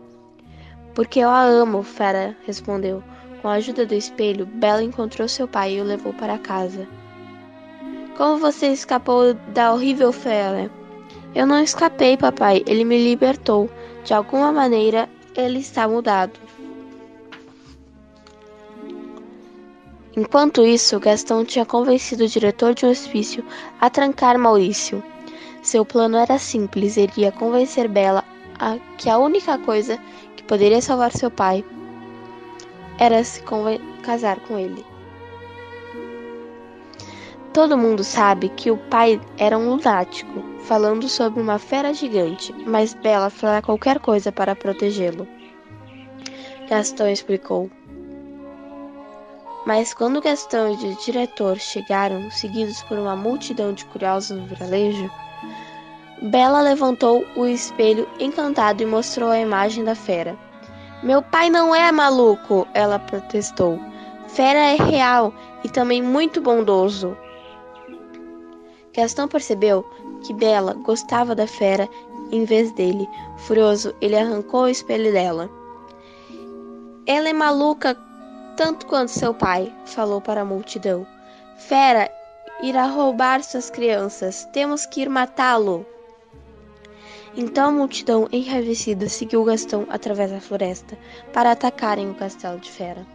Porque 0.93 1.20
eu 1.20 1.29
a 1.29 1.43
amo, 1.43 1.84
Fera 1.84 2.36
respondeu. 2.46 3.03
Com 3.41 3.48
a 3.48 3.53
ajuda 3.53 3.86
do 3.86 3.96
espelho, 3.96 4.46
Bela 4.46 4.84
encontrou 4.84 5.27
seu 5.27 5.48
pai 5.48 5.75
e 5.75 5.81
o 5.81 5.84
levou 5.84 6.13
para 6.13 6.38
casa. 6.38 6.88
Como 8.17 8.38
você 8.38 8.67
escapou 8.67 9.34
da 9.34 9.74
horrível 9.74 10.12
fera? 10.12 10.70
Eu 11.34 11.48
não 11.48 11.63
escapei, 11.63 12.17
papai. 12.17 12.62
Ele 12.67 12.84
me 12.84 13.03
libertou. 13.03 13.70
De 14.03 14.13
alguma 14.13 14.51
maneira, 14.51 15.10
ele 15.36 15.60
está 15.60 15.88
mudado. 15.88 16.39
Enquanto 20.15 20.65
isso, 20.65 21.00
Gastão 21.00 21.46
tinha 21.46 21.65
convencido 21.65 22.25
o 22.25 22.27
diretor 22.27 22.74
de 22.74 22.86
um 22.86 22.89
hospício 22.89 23.46
a 23.79 23.89
trancar 23.89 24.38
Maurício. 24.38 25.01
Seu 25.62 25.86
plano 25.86 26.17
era 26.17 26.38
simples: 26.38 26.98
ele 26.98 27.13
ia 27.17 27.31
convencer 27.31 27.88
Bela 27.88 28.25
a 28.60 28.77
que 28.98 29.10
a 29.10 29.17
única 29.17 29.58
coisa 29.58 29.98
que 30.36 30.43
poderia 30.43 30.81
salvar 30.81 31.12
seu 31.12 31.31
pai 31.31 31.63
era 33.00 33.24
se 33.24 33.41
casar 34.03 34.39
com 34.41 34.60
ele. 34.60 34.91
Todo 37.53 37.77
mundo 37.77 38.01
sabe 38.01 38.48
que 38.48 38.72
o 38.72 38.77
pai 38.77 39.20
era 39.38 39.58
um 39.58 39.72
lunático, 39.72 40.41
falando 40.63 41.10
sobre 41.10 41.41
uma 41.41 41.60
fera 41.60 41.93
gigante, 41.93 42.53
mas 42.65 42.93
Bela 42.93 43.29
fará 43.29 43.62
qualquer 43.62 44.00
coisa 44.00 44.31
para 44.31 44.55
protegê-lo. 44.55 45.27
Gastão 46.70 47.10
explicou. 47.10 47.70
Mas 49.65 49.93
quando 49.93 50.22
Gastão 50.22 50.72
e 50.72 50.93
o 50.93 50.96
diretor 50.96 51.58
chegaram, 51.58 52.31
seguidos 52.31 52.81
por 52.84 52.98
uma 52.98 53.17
multidão 53.17 53.74
de 53.74 53.84
curiosos 53.84 54.38
no 54.38 54.46
vilarejo, 54.46 55.12
Bela 56.22 56.62
levantou 56.62 57.25
o 57.36 57.46
espelho 57.46 58.08
encantado 58.17 58.81
e 58.81 58.86
mostrou 58.86 59.29
a 59.29 59.39
imagem 59.39 59.84
da 59.84 59.93
fera. 59.93 60.38
Meu 61.03 61.22
pai 61.22 61.50
não 61.50 61.75
é 61.75 61.91
maluco, 61.91 62.65
ela 62.74 62.98
protestou. 62.98 63.77
Fera 64.29 64.60
é 64.60 64.75
real 64.75 65.34
e 65.65 65.70
também 65.70 66.01
muito 66.01 66.39
bondoso. 66.39 67.17
Gastão 68.94 69.28
percebeu 69.28 69.86
que 70.22 70.34
Bela 70.34 70.74
gostava 70.74 71.34
da 71.34 71.48
fera 71.48 71.88
em 72.32 72.44
vez 72.46 72.72
dele. 72.74 73.08
Furioso, 73.38 73.96
ele 74.02 74.18
arrancou 74.18 74.64
o 74.64 74.70
espelho 74.70 75.12
dela. 75.12 75.50
Ela 77.06 77.30
é 77.30 77.34
maluca 77.34 77.98
tanto 78.56 78.86
quanto 78.86 79.10
seu 79.10 79.34
pai, 79.34 79.74
falou 79.86 80.22
para 80.22 80.42
a 80.42 80.46
multidão. 80.46 81.06
Fera 81.58 82.12
irá 82.62 82.86
roubar 82.86 83.44
suas 83.44 83.70
crianças. 83.70 84.48
Temos 84.54 84.86
que 84.86 85.02
ir 85.02 85.10
matá-lo. 85.10 85.86
Então 87.36 87.70
a 87.70 87.72
multidão 87.72 88.28
enraivecida 88.32 89.08
seguiu 89.08 89.44
Gastão 89.46 89.88
através 89.90 90.32
da 90.32 90.42
floresta 90.42 90.98
para 91.32 91.52
atacarem 91.52 92.10
o 92.10 92.14
castelo 92.14 92.60
de 92.60 92.70
Fera. 92.70 93.06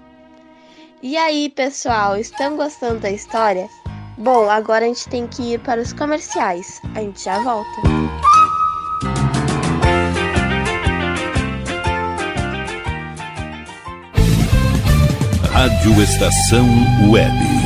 E 1.02 1.16
aí, 1.16 1.50
pessoal, 1.50 2.16
estão 2.16 2.56
gostando 2.56 3.00
da 3.00 3.10
história? 3.10 3.68
Bom, 4.18 4.48
agora 4.48 4.84
a 4.84 4.88
gente 4.88 5.08
tem 5.08 5.26
que 5.26 5.52
ir 5.52 5.60
para 5.60 5.80
os 5.80 5.92
comerciais. 5.92 6.80
A 6.94 7.00
gente 7.00 7.22
já 7.22 7.38
volta. 7.40 7.68
Rádio 15.52 16.02
Estação 16.02 16.66
Web. 17.10 17.65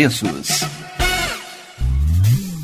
preços. 0.01 0.61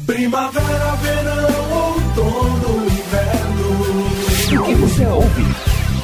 Primavera, 0.08 0.96
verão, 0.96 1.72
outono, 1.72 2.86
inverno. 2.86 4.08
O 4.60 4.64
que 4.66 4.74
você 4.74 5.06
ouve? 5.06 5.46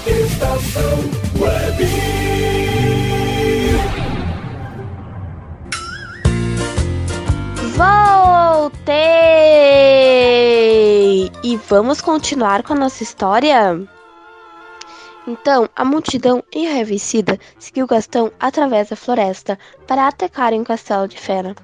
Estação 0.05 0.99
Web. 1.39 1.87
Voltei! 7.75 8.91
E 11.43 11.57
vamos 11.67 11.99
continuar 11.99 12.61
com 12.61 12.73
a 12.73 12.75
nossa 12.75 13.01
história? 13.01 13.81
Então, 15.25 15.69
a 15.73 15.85
multidão 15.85 16.43
enraivecida 16.53 17.39
seguiu 17.57 17.87
Gastão 17.87 18.31
através 18.39 18.89
da 18.89 18.95
floresta 18.95 19.57
para 19.87 20.07
atacar 20.07 20.51
em 20.51 20.63
Castelo 20.63 21.07
de 21.07 21.17
Fera. 21.17 21.55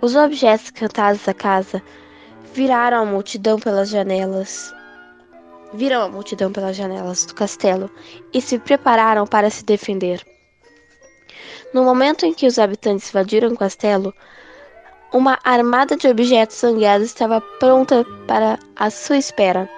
Os 0.00 0.14
objetos 0.14 0.70
cantados 0.70 1.24
da 1.24 1.34
casa 1.34 1.82
viraram 2.54 3.02
a 3.02 3.04
multidão 3.04 3.58
pelas 3.58 3.90
janelas. 3.90 4.72
Viram 5.74 6.02
a 6.02 6.08
multidão 6.08 6.52
pelas 6.52 6.76
janelas 6.76 7.26
do 7.26 7.34
castelo 7.34 7.90
e 8.32 8.40
se 8.40 8.58
prepararam 8.58 9.26
para 9.26 9.50
se 9.50 9.64
defender. 9.64 10.24
No 11.74 11.84
momento 11.84 12.24
em 12.24 12.32
que 12.32 12.46
os 12.46 12.58
habitantes 12.58 13.10
invadiram 13.10 13.52
o 13.52 13.58
castelo, 13.58 14.14
uma 15.12 15.38
armada 15.44 15.96
de 15.96 16.08
objetos 16.08 16.56
sangueados 16.56 17.08
estava 17.08 17.40
pronta 17.40 18.04
para 18.26 18.58
a 18.76 18.90
sua 18.90 19.18
espera. 19.18 19.68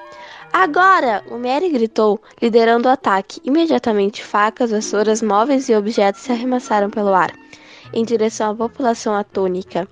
Agora! 0.53 1.25
O 1.31 1.39
Mary 1.39 1.71
gritou, 1.71 2.21
liderando 2.41 2.87
o 2.87 2.93
ataque. 2.93 3.41
Imediatamente, 3.43 4.23
facas, 4.23 4.71
vassouras, 4.71 5.23
móveis 5.23 5.69
e 5.69 5.75
objetos 5.75 6.21
se 6.21 6.31
arremessaram 6.31 6.91
pelo 6.91 7.15
ar, 7.15 7.33
em 7.93 8.05
direção 8.05 8.51
à 8.51 8.55
população 8.55 9.15
atônica. 9.15 9.89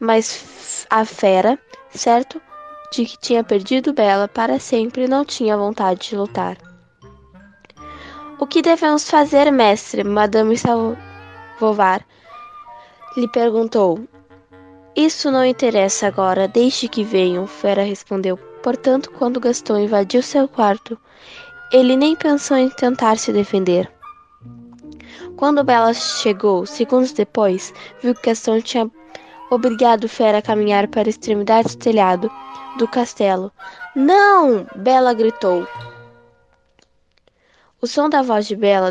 Mas 0.00 0.86
a 0.90 1.04
fera, 1.04 1.58
certo 1.90 2.42
de 2.92 3.04
que 3.04 3.18
tinha 3.18 3.44
perdido 3.44 3.92
Bela 3.92 4.26
para 4.26 4.58
sempre, 4.58 5.06
não 5.06 5.24
tinha 5.24 5.56
vontade 5.56 6.08
de 6.08 6.16
lutar. 6.16 6.56
O 8.38 8.46
que 8.46 8.60
devemos 8.60 9.08
fazer, 9.08 9.50
mestre? 9.50 10.02
Madame 10.04 10.58
Salvovar 10.58 12.04
lhe 13.16 13.28
perguntou. 13.28 14.00
Isso 14.94 15.30
não 15.30 15.44
interessa 15.44 16.06
agora, 16.06 16.48
deixe 16.48 16.88
que 16.88 17.04
venham, 17.04 17.46
Fera 17.46 17.82
respondeu. 17.82 18.38
Portanto, 18.66 19.12
quando 19.12 19.38
Gaston 19.38 19.78
invadiu 19.78 20.20
seu 20.20 20.48
quarto, 20.48 20.98
ele 21.70 21.96
nem 21.96 22.16
pensou 22.16 22.56
em 22.56 22.68
tentar 22.68 23.16
se 23.16 23.32
defender. 23.32 23.88
Quando 25.36 25.62
Bela 25.62 25.94
chegou, 25.94 26.66
segundos 26.66 27.12
depois, 27.12 27.72
viu 28.02 28.12
que 28.12 28.28
Gaston 28.28 28.60
tinha 28.60 28.90
obrigado 29.52 30.08
Fera 30.08 30.38
a 30.38 30.42
caminhar 30.42 30.88
para 30.88 31.08
a 31.08 31.10
extremidade 31.10 31.76
do 31.76 31.78
telhado 31.78 32.28
do 32.76 32.88
castelo. 32.88 33.52
Não! 33.94 34.66
Bela 34.74 35.14
gritou. 35.14 35.64
O 37.80 37.86
som 37.86 38.08
da 38.08 38.20
voz 38.20 38.48
de 38.48 38.56
Bela 38.56 38.90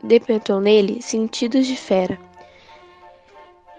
despertou 0.00 0.60
nele 0.60 1.02
sentidos 1.02 1.66
de 1.66 1.74
Fera. 1.74 2.16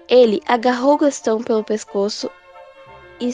Ele 0.09 0.43
agarrou 0.45 0.97
Gastão 0.97 1.41
pelo 1.41 1.63
pescoço 1.63 2.29
e 3.21 3.31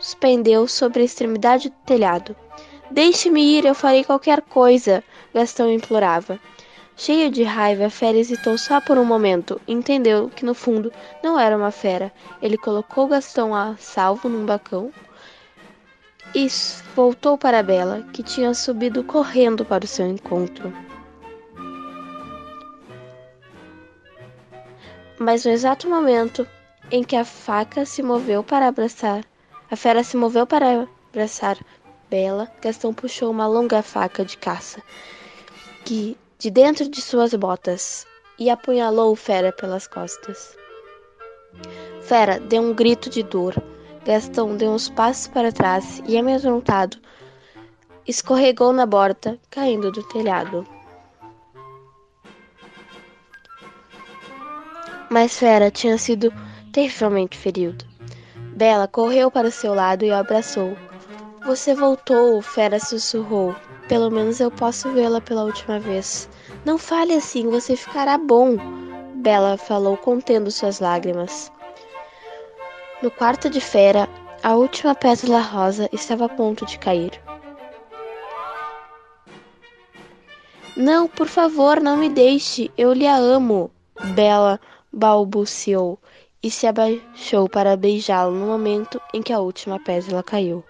suspendeu 0.00 0.66
sobre 0.66 1.02
a 1.02 1.04
extremidade 1.04 1.68
do 1.68 1.76
telhado. 1.84 2.34
Deixe-me 2.90 3.40
ir, 3.40 3.64
eu 3.64 3.74
farei 3.74 4.02
qualquer 4.02 4.40
coisa, 4.42 5.04
Gastão 5.32 5.70
implorava. 5.70 6.40
Cheio 6.96 7.30
de 7.30 7.42
raiva, 7.44 7.88
fera 7.88 8.18
hesitou 8.18 8.58
só 8.58 8.80
por 8.80 8.98
um 8.98 9.04
momento. 9.04 9.60
Entendeu 9.66 10.28
que 10.28 10.44
no 10.44 10.54
fundo 10.54 10.92
não 11.22 11.38
era 11.38 11.56
uma 11.56 11.70
fera. 11.70 12.12
Ele 12.42 12.58
colocou 12.58 13.06
Gastão 13.06 13.54
a 13.54 13.76
salvo 13.78 14.28
num 14.28 14.44
bacão 14.44 14.92
e 16.34 16.46
voltou 16.94 17.38
para 17.38 17.62
Bela, 17.62 18.06
que 18.12 18.22
tinha 18.22 18.52
subido 18.54 19.02
correndo 19.04 19.64
para 19.64 19.84
o 19.84 19.88
seu 19.88 20.06
encontro. 20.06 20.72
Mas 25.18 25.44
no 25.44 25.52
exato 25.52 25.88
momento 25.88 26.46
em 26.90 27.04
que 27.04 27.16
a 27.16 27.24
faca 27.24 27.86
se 27.86 28.02
moveu 28.02 28.42
para 28.42 28.68
abraçar, 28.68 29.24
a 29.70 29.76
fera 29.76 30.02
se 30.02 30.16
moveu 30.16 30.46
para 30.46 30.88
abraçar 31.12 31.58
Bela, 32.08 32.50
Gastão 32.60 32.92
puxou 32.92 33.30
uma 33.30 33.46
longa 33.46 33.82
faca 33.82 34.24
de 34.24 34.36
caça 34.36 34.82
que 35.84 36.16
de 36.38 36.50
dentro 36.50 36.88
de 36.88 37.00
suas 37.00 37.34
botas 37.34 38.06
e 38.38 38.48
apunhalou 38.48 39.14
Fera 39.14 39.52
pelas 39.52 39.86
costas. 39.86 40.56
Fera 42.00 42.40
deu 42.40 42.62
um 42.62 42.72
grito 42.72 43.10
de 43.10 43.22
dor. 43.22 43.54
Gastão 44.04 44.56
deu 44.56 44.70
uns 44.70 44.88
passos 44.88 45.28
para 45.28 45.52
trás 45.52 46.02
e, 46.06 46.16
amedrontado, 46.16 46.96
escorregou 48.06 48.72
na 48.72 48.86
borda, 48.86 49.38
caindo 49.50 49.92
do 49.92 50.02
telhado. 50.08 50.66
Mas 55.10 55.38
Fera 55.38 55.70
tinha 55.70 55.98
sido 55.98 56.32
terrivelmente 56.72 57.36
ferido. 57.36 57.89
Bela 58.60 58.86
correu 58.86 59.30
para 59.30 59.50
seu 59.50 59.72
lado 59.72 60.04
e 60.04 60.10
o 60.10 60.14
abraçou. 60.14 60.76
Você 61.46 61.74
voltou, 61.74 62.42
Fera 62.42 62.78
sussurrou. 62.78 63.56
Pelo 63.88 64.10
menos 64.10 64.38
eu 64.38 64.50
posso 64.50 64.92
vê-la 64.92 65.18
pela 65.18 65.44
última 65.44 65.80
vez. 65.80 66.28
Não 66.62 66.76
fale 66.76 67.14
assim, 67.14 67.48
você 67.48 67.74
ficará 67.74 68.18
bom, 68.18 68.58
Bela 69.14 69.56
falou, 69.56 69.96
contendo 69.96 70.50
suas 70.50 70.78
lágrimas. 70.78 71.50
No 73.02 73.10
quarto 73.10 73.48
de 73.48 73.62
Fera, 73.62 74.06
a 74.42 74.54
última 74.54 74.94
pétala 74.94 75.40
rosa 75.40 75.88
estava 75.90 76.26
a 76.26 76.28
ponto 76.28 76.66
de 76.66 76.78
cair. 76.78 77.18
Não, 80.76 81.08
por 81.08 81.28
favor, 81.28 81.80
não 81.80 81.96
me 81.96 82.10
deixe, 82.10 82.70
eu 82.76 82.92
lhe 82.92 83.06
amo, 83.06 83.70
Bela 84.14 84.60
balbuciou 84.92 85.98
e 86.42 86.50
se 86.50 86.66
abaixou 86.66 87.48
para 87.48 87.76
beijá-lo 87.76 88.32
no 88.32 88.46
momento 88.46 89.00
em 89.12 89.22
que 89.22 89.32
a 89.32 89.40
última 89.40 89.78
pétala 89.78 90.22
caiu. 90.22 90.64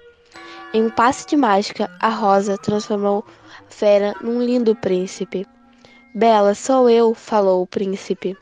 Em 0.73 0.85
um 0.85 0.91
passe 0.91 1.27
de 1.27 1.37
mágica, 1.37 1.91
a 2.01 2.09
rosa 2.09 2.57
transformou 2.59 3.25
fera 3.69 4.15
num 4.21 4.43
lindo 4.43 4.75
príncipe. 4.77 5.47
Bela, 6.15 6.55
sou 6.55 6.89
eu, 6.89 7.15
falou 7.15 7.63
o 7.63 7.67
príncipe. 7.67 8.37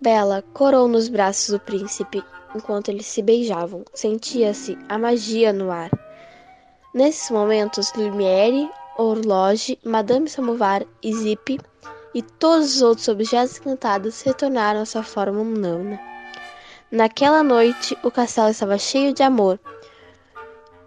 Bela 0.00 0.42
corou 0.54 0.88
nos 0.88 1.08
braços 1.08 1.50
do 1.50 1.60
príncipe 1.60 2.24
enquanto 2.54 2.88
eles 2.88 3.06
se 3.06 3.22
beijavam. 3.22 3.84
Sentia-se 3.94 4.78
a 4.88 4.98
magia 4.98 5.52
no 5.52 5.70
ar. 5.70 5.90
Nesses 6.94 7.30
momentos, 7.30 7.92
Lumiere, 7.94 8.68
Horloge, 8.96 9.78
Madame 9.84 10.28
Samovar 10.28 10.84
e 11.02 11.14
Zip 11.14 11.60
e 12.14 12.22
todos 12.22 12.76
os 12.76 12.82
outros 12.82 13.08
objetos 13.08 13.58
encantados 13.58 14.22
retornaram 14.22 14.80
à 14.80 14.86
sua 14.86 15.02
forma 15.02 15.40
humana. 15.40 16.00
Naquela 16.90 17.42
noite, 17.42 17.96
o 18.02 18.10
castelo 18.10 18.50
estava 18.50 18.76
cheio 18.76 19.12
de 19.12 19.22
amor. 19.22 19.60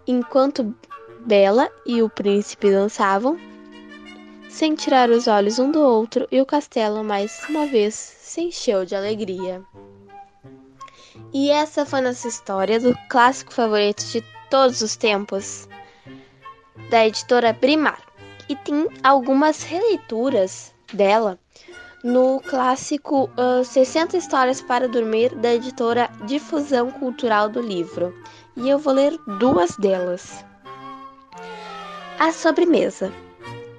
Enquanto 0.06 0.74
Bela 1.20 1.70
e 1.86 2.02
o 2.02 2.10
príncipe 2.10 2.70
dançavam, 2.70 3.38
sem 4.50 4.74
tirar 4.74 5.08
os 5.08 5.26
olhos 5.26 5.58
um 5.58 5.70
do 5.70 5.80
outro, 5.80 6.28
e 6.30 6.40
o 6.40 6.46
castelo 6.46 7.02
mais 7.02 7.42
uma 7.48 7.66
vez 7.66 7.94
se 7.94 8.42
encheu 8.42 8.84
de 8.84 8.94
alegria. 8.94 9.62
E 11.32 11.50
essa 11.50 11.86
foi 11.86 12.02
nossa 12.02 12.28
história 12.28 12.78
do 12.78 12.94
clássico 13.08 13.54
favorito 13.54 14.04
de 14.04 14.22
todos 14.50 14.82
os 14.82 14.96
tempos, 14.96 15.66
da 16.90 17.06
editora 17.06 17.54
Brimar. 17.54 18.00
E 18.46 18.54
tem 18.54 18.86
algumas 19.02 19.62
releituras 19.62 20.73
dela 20.94 21.38
no 22.04 22.38
clássico 22.40 23.30
uh, 23.38 23.64
60 23.64 24.18
Histórias 24.18 24.60
para 24.60 24.86
Dormir, 24.86 25.34
da 25.36 25.54
editora 25.54 26.10
Difusão 26.26 26.90
Cultural 26.90 27.48
do 27.48 27.62
Livro. 27.62 28.14
E 28.56 28.68
eu 28.68 28.78
vou 28.78 28.92
ler 28.92 29.18
duas 29.38 29.74
delas. 29.78 30.44
A 32.18 32.30
sobremesa. 32.30 33.10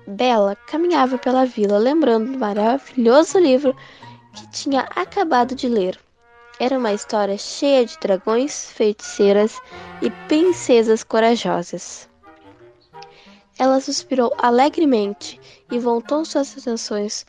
Bela 0.07 0.55
caminhava 0.55 1.17
pela 1.19 1.45
vila 1.45 1.77
lembrando 1.77 2.31
do 2.31 2.37
maravilhoso 2.39 3.39
livro 3.39 3.75
que 4.33 4.47
tinha 4.51 4.81
acabado 4.95 5.53
de 5.53 5.67
ler. 5.67 5.97
Era 6.59 6.77
uma 6.77 6.93
história 6.93 7.37
cheia 7.37 7.85
de 7.85 7.97
dragões, 7.99 8.71
feiticeiras 8.71 9.59
e 10.01 10.09
princesas 10.27 11.03
corajosas. 11.03 12.09
Ela 13.57 13.79
suspirou 13.79 14.33
alegremente 14.37 15.39
e 15.71 15.79
voltou 15.79 16.25
suas 16.25 16.57
atenções 16.57 17.25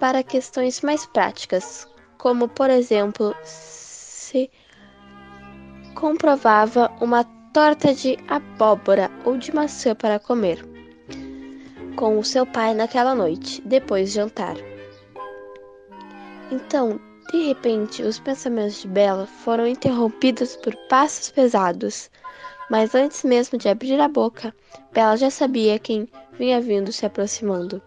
para 0.00 0.22
questões 0.22 0.80
mais 0.80 1.06
práticas, 1.06 1.86
como, 2.18 2.48
por 2.48 2.70
exemplo, 2.70 3.34
se 3.42 4.50
comprovava 5.94 6.90
uma 7.00 7.24
torta 7.52 7.94
de 7.94 8.16
abóbora 8.28 9.10
ou 9.24 9.36
de 9.36 9.54
maçã 9.54 9.94
para 9.94 10.18
comer 10.18 10.64
com 11.96 12.18
o 12.18 12.24
seu 12.24 12.46
pai 12.46 12.74
naquela 12.74 13.14
noite, 13.14 13.60
depois 13.62 14.10
de 14.10 14.14
jantar. 14.14 14.54
Então, 16.50 17.00
De 17.30 17.42
repente, 17.42 18.02
os 18.02 18.18
pensamentos 18.18 18.80
de 18.80 18.88
Bela 18.88 19.26
foram 19.26 19.66
interrompidos 19.66 20.56
por 20.56 20.74
passos 20.88 21.30
pesados. 21.30 22.10
Mas 22.70 22.94
antes 22.94 23.24
mesmo 23.24 23.58
de 23.58 23.68
abrir 23.68 24.00
a 24.00 24.08
boca, 24.08 24.54
Bela 24.92 25.16
já 25.16 25.30
sabia 25.30 25.78
quem 25.78 26.08
vinha 26.38 26.60
vindo 26.60 26.92
se 26.92 27.06
aproximando. 27.06 27.80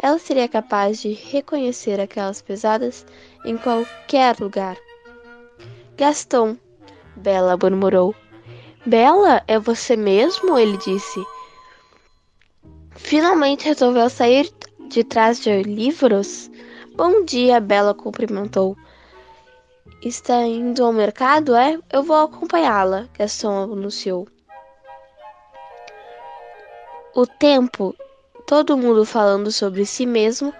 Ela 0.00 0.18
seria 0.18 0.48
capaz 0.48 1.00
de 1.00 1.12
reconhecer 1.12 1.98
aquelas 2.00 2.42
pesadas 2.42 3.06
em 3.44 3.56
qualquer 3.56 4.38
lugar. 4.38 4.76
Gastão, 5.96 6.58
Bela 7.16 7.56
murmurou. 7.56 8.14
Bela, 8.84 9.42
é 9.48 9.58
você 9.58 9.96
mesmo? 9.96 10.58
Ele 10.58 10.76
disse. 10.76 11.24
Finalmente 12.92 13.64
resolveu 13.64 14.08
sair 14.08 14.52
de 14.88 15.02
trás 15.02 15.40
de 15.40 15.62
livros? 15.62 16.50
Bom 16.94 17.24
dia, 17.24 17.58
Bela 17.58 17.94
cumprimentou. 17.94 18.76
Está 20.02 20.42
indo 20.42 20.84
ao 20.84 20.92
mercado, 20.92 21.54
é? 21.54 21.78
Eu 21.90 22.02
vou 22.02 22.16
acompanhá-la, 22.16 23.08
Gastão 23.18 23.62
anunciou. 23.62 24.28
O 27.14 27.26
tempo, 27.26 27.96
todo 28.46 28.76
mundo 28.76 29.06
falando 29.06 29.50
sobre 29.50 29.86
si 29.86 30.04
mesmo 30.04 30.52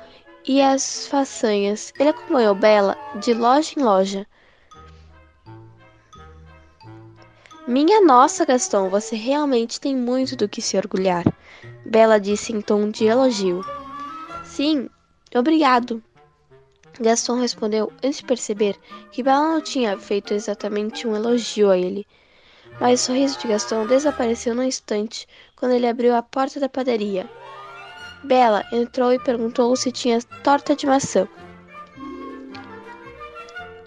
e 0.46 0.62
as 0.62 1.06
façanhas. 1.06 1.92
Ele 1.98 2.08
acompanhou 2.08 2.54
Bela 2.54 2.96
de 3.16 3.34
loja 3.34 3.74
em 3.76 3.82
loja. 3.82 4.26
Minha 7.68 8.00
nossa, 8.00 8.46
Gastão, 8.46 8.88
você 8.88 9.16
realmente 9.16 9.78
tem 9.78 9.94
muito 9.94 10.34
do 10.34 10.48
que 10.48 10.62
se 10.62 10.78
orgulhar. 10.78 11.24
Bela 11.84 12.18
disse 12.18 12.52
em 12.52 12.60
tom 12.62 12.90
de 12.90 13.04
elogio. 13.04 13.60
Sim, 14.44 14.88
obrigado. 15.34 16.02
Gaston 17.00 17.40
respondeu 17.40 17.92
antes 18.02 18.18
de 18.18 18.24
perceber 18.24 18.76
que 19.10 19.22
Bela 19.22 19.54
não 19.54 19.60
tinha 19.60 19.98
feito 19.98 20.32
exatamente 20.32 21.06
um 21.06 21.14
elogio 21.14 21.70
a 21.70 21.76
ele. 21.76 22.06
Mas 22.80 23.02
o 23.02 23.04
sorriso 23.04 23.38
de 23.38 23.48
Gaston 23.48 23.86
desapareceu 23.86 24.54
num 24.54 24.62
instante 24.62 25.26
quando 25.54 25.72
ele 25.72 25.86
abriu 25.86 26.14
a 26.14 26.22
porta 26.22 26.58
da 26.58 26.68
padaria. 26.68 27.28
Bela 28.24 28.64
entrou 28.72 29.12
e 29.12 29.18
perguntou 29.18 29.76
se 29.76 29.92
tinha 29.92 30.20
torta 30.42 30.74
de 30.74 30.86
maçã. 30.86 31.28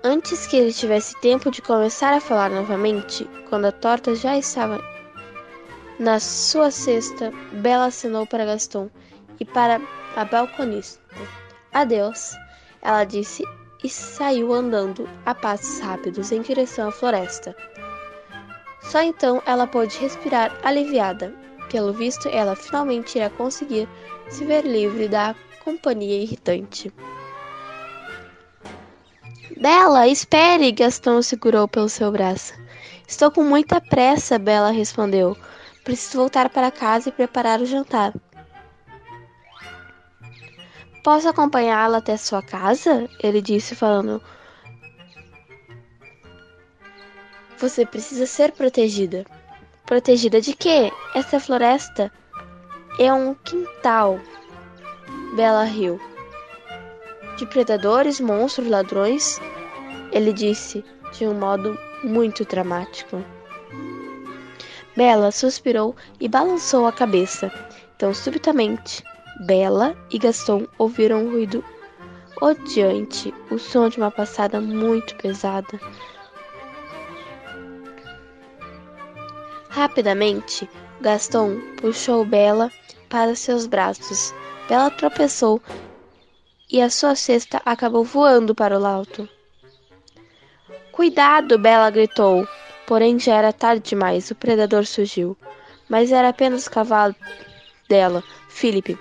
Antes 0.04 0.48
que 0.48 0.56
ele 0.56 0.72
tivesse 0.72 1.20
tempo 1.20 1.52
de 1.52 1.62
começar 1.62 2.14
a 2.14 2.22
falar 2.22 2.50
novamente, 2.50 3.30
quando 3.50 3.66
a 3.66 3.72
torta 3.72 4.16
já 4.16 4.38
estava 4.38 4.80
na 6.00 6.20
sua 6.20 6.72
cesta, 6.72 7.32
Bela 7.52 7.88
acenou 7.88 8.26
para 8.26 8.46
Gaston 8.46 8.90
e 9.40 9.46
para 9.46 9.82
a 10.16 10.24
balconista. 10.24 11.04
Adeus, 11.74 12.34
ela 12.82 13.04
disse 13.04 13.44
e 13.84 13.90
saiu 13.90 14.54
andando 14.54 15.08
a 15.26 15.34
passos 15.34 15.80
rápidos 15.80 16.32
em 16.32 16.42
direção 16.42 16.90
à 16.90 16.92
floresta. 16.92 17.56
Só 18.82 19.02
então 19.02 19.42
ela 19.46 19.68
pôde 19.68 19.98
respirar 19.98 20.56
aliviada. 20.64 21.34
Pelo 21.70 21.94
visto, 21.94 22.28
ela 22.30 22.56
finalmente 22.56 23.18
iria 23.18 23.30
conseguir 23.30 23.88
se 24.30 24.44
ver 24.44 24.66
livre 24.66 25.08
da 25.08 25.36
companhia 25.64 26.24
irritante. 26.24 26.92
Bela, 29.60 30.08
espere! 30.08 30.72
Gastão 30.72 31.22
segurou 31.22 31.68
pelo 31.68 31.90
seu 31.90 32.12
braço. 32.12 32.54
Estou 33.08 33.30
com 33.30 33.44
muita 33.44 33.82
pressa, 33.82 34.40
Bela 34.40 34.72
respondeu. 34.72 35.38
Preciso 35.84 36.20
voltar 36.20 36.50
para 36.50 36.72
casa 36.72 37.10
e 37.10 37.12
preparar 37.12 37.62
o 37.62 37.66
jantar. 37.66 38.14
Posso 41.04 41.30
acompanhá-la 41.30 41.98
até 41.98 42.18
sua 42.18 42.42
casa? 42.42 43.10
Ele 43.22 43.42
disse, 43.42 43.76
falando. 43.76 44.22
Você 47.58 47.86
precisa 47.86 48.26
ser 48.26 48.52
protegida. 48.52 49.26
Protegida 49.86 50.40
de 50.40 50.54
quê? 50.54 50.92
Essa 51.16 51.40
floresta 51.40 52.12
é 53.00 53.12
um 53.14 53.34
quintal. 53.34 54.20
Bela 55.36 55.64
riu 55.64 56.00
de 57.40 57.46
predadores, 57.46 58.20
monstros, 58.20 58.68
ladrões, 58.68 59.40
ele 60.12 60.34
disse 60.34 60.84
de 61.14 61.26
um 61.26 61.34
modo 61.34 61.80
muito 62.04 62.44
dramático. 62.44 63.24
Bela 64.96 65.32
suspirou 65.32 65.96
e 66.20 66.28
balançou 66.28 66.86
a 66.86 66.92
cabeça. 66.92 67.50
Então, 67.96 68.14
subitamente, 68.14 69.02
Bela 69.40 69.96
e 70.12 70.20
Gaston 70.20 70.68
ouviram 70.78 71.26
um 71.26 71.32
ruído 71.32 71.64
odiante, 72.42 73.34
o 73.50 73.58
som 73.58 73.88
de 73.88 73.98
uma 73.98 74.12
passada 74.12 74.60
muito 74.60 75.16
pesada. 75.16 75.80
Rapidamente, 79.70 80.70
Gaston 81.00 81.60
puxou 81.78 82.26
Bela 82.26 82.70
para 83.08 83.34
seus 83.36 83.66
braços. 83.66 84.34
Bela 84.68 84.92
tropeçou 84.92 85.62
e 86.70 86.82
a 86.82 86.90
sua 86.90 87.16
cesta 87.16 87.62
acabou 87.66 88.04
voando 88.04 88.54
para 88.54 88.78
o 88.78 88.86
alto. 88.86 89.28
Cuidado! 90.92 91.58
Bela 91.58 91.90
gritou. 91.90 92.46
Porém, 92.86 93.18
já 93.18 93.36
era 93.36 93.54
tarde 93.54 93.90
demais. 93.92 94.30
O 94.32 94.36
predador 94.36 94.86
surgiu. 94.86 95.38
Mas 95.88 96.12
era 96.12 96.30
apenas 96.30 96.68
o 96.68 96.72
cavalo 96.72 97.16
dela, 97.88 98.24
Philip. 98.50 98.98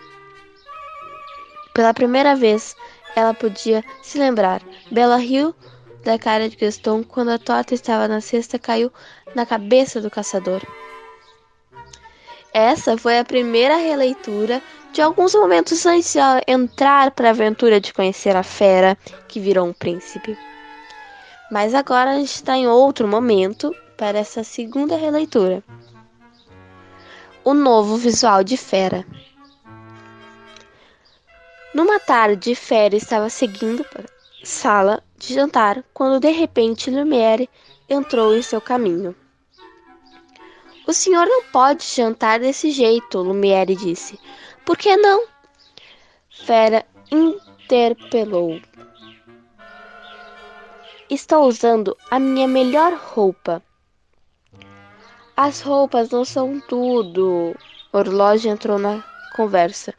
Pela 1.78 1.94
primeira 1.94 2.34
vez, 2.34 2.74
ela 3.14 3.32
podia 3.32 3.84
se 4.02 4.18
lembrar. 4.18 4.60
Bela 4.90 5.16
riu 5.16 5.54
da 6.02 6.18
cara 6.18 6.48
de 6.48 6.56
Gaston 6.56 7.04
quando 7.04 7.28
a 7.28 7.38
torta 7.38 7.72
estava 7.72 8.08
na 8.08 8.20
cesta 8.20 8.58
caiu 8.58 8.92
na 9.32 9.46
cabeça 9.46 10.00
do 10.00 10.10
caçador. 10.10 10.60
Essa 12.52 12.98
foi 12.98 13.16
a 13.20 13.24
primeira 13.24 13.76
releitura 13.76 14.60
de 14.92 15.00
alguns 15.00 15.36
momentos 15.36 15.86
antes 15.86 16.14
de 16.14 16.18
entrar 16.48 17.12
para 17.12 17.28
a 17.28 17.30
aventura 17.30 17.80
de 17.80 17.94
conhecer 17.94 18.34
a 18.34 18.42
fera 18.42 18.98
que 19.28 19.38
virou 19.38 19.64
um 19.64 19.72
príncipe. 19.72 20.36
Mas 21.48 21.74
agora 21.74 22.10
a 22.10 22.14
gente 22.16 22.34
está 22.34 22.56
em 22.56 22.66
outro 22.66 23.06
momento 23.06 23.72
para 23.96 24.18
essa 24.18 24.42
segunda 24.42 24.96
releitura. 24.96 25.62
O 27.44 27.54
novo 27.54 27.96
visual 27.96 28.42
de 28.42 28.56
Fera. 28.56 29.06
Numa 31.74 32.00
tarde, 32.00 32.54
Fera 32.54 32.96
estava 32.96 33.28
seguindo 33.28 33.84
para 33.84 34.02
a 34.02 34.46
sala 34.46 35.02
de 35.16 35.34
jantar 35.34 35.84
quando 35.92 36.18
de 36.18 36.30
repente 36.30 36.90
Lumiere 36.90 37.48
entrou 37.88 38.34
em 38.34 38.42
seu 38.42 38.60
caminho. 38.60 39.14
O 40.86 40.92
senhor 40.94 41.26
não 41.26 41.44
pode 41.44 41.84
jantar 41.84 42.40
desse 42.40 42.70
jeito, 42.70 43.18
Lumiere 43.18 43.76
disse. 43.76 44.18
Por 44.64 44.78
que 44.78 44.96
não? 44.96 45.26
Fera 46.30 46.86
interpelou. 47.12 48.58
Estou 51.10 51.44
usando 51.44 51.96
a 52.10 52.18
minha 52.18 52.48
melhor 52.48 52.94
roupa. 52.94 53.62
As 55.36 55.60
roupas 55.60 56.10
não 56.10 56.24
são 56.24 56.58
tudo. 56.60 57.54
Orlógio 57.92 58.50
entrou 58.50 58.78
na 58.78 59.04
conversa. 59.36 59.94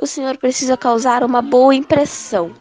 O 0.00 0.06
senhor 0.06 0.38
precisa 0.38 0.78
causar 0.78 1.22
uma 1.22 1.42
boa 1.42 1.74
impressão. 1.74 2.54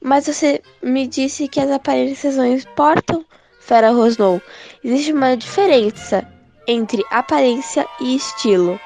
Mas 0.00 0.26
você 0.26 0.62
me 0.80 1.06
disse 1.08 1.48
que 1.48 1.58
as 1.58 1.68
aparências 1.68 2.36
não 2.36 2.46
importam? 2.46 3.24
Fera 3.58 3.90
rosnou. 3.90 4.40
Existe 4.84 5.12
uma 5.12 5.36
diferença 5.36 6.26
entre 6.66 7.04
aparência 7.10 7.84
e 8.00 8.14
estilo. 8.14 8.78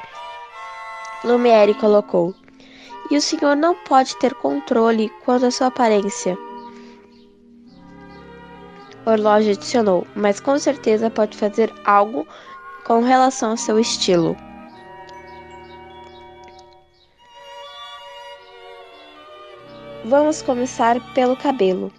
Lumiere 1.23 1.75
colocou. 1.75 2.35
E 3.11 3.17
o 3.19 3.21
senhor 3.21 3.55
não 3.55 3.75
pode 3.75 4.17
ter 4.17 4.33
controle 4.35 5.13
quanto 5.27 5.45
à 5.45 5.51
sua 5.51 5.67
aparência. 5.67 6.39
Orlógio 9.05 9.53
adicionou, 9.53 10.07
mas 10.17 10.41
com 10.41 10.59
certeza 10.59 11.11
pode 11.11 11.37
fazer 11.37 11.71
algo 11.85 12.27
com 12.87 13.03
relação 13.03 13.51
ao 13.51 13.57
seu 13.59 13.79
estilo. 13.79 14.35
Vamos 20.07 20.43
começar 20.43 21.01
pelo 21.15 21.35
cabelo. 21.35 21.91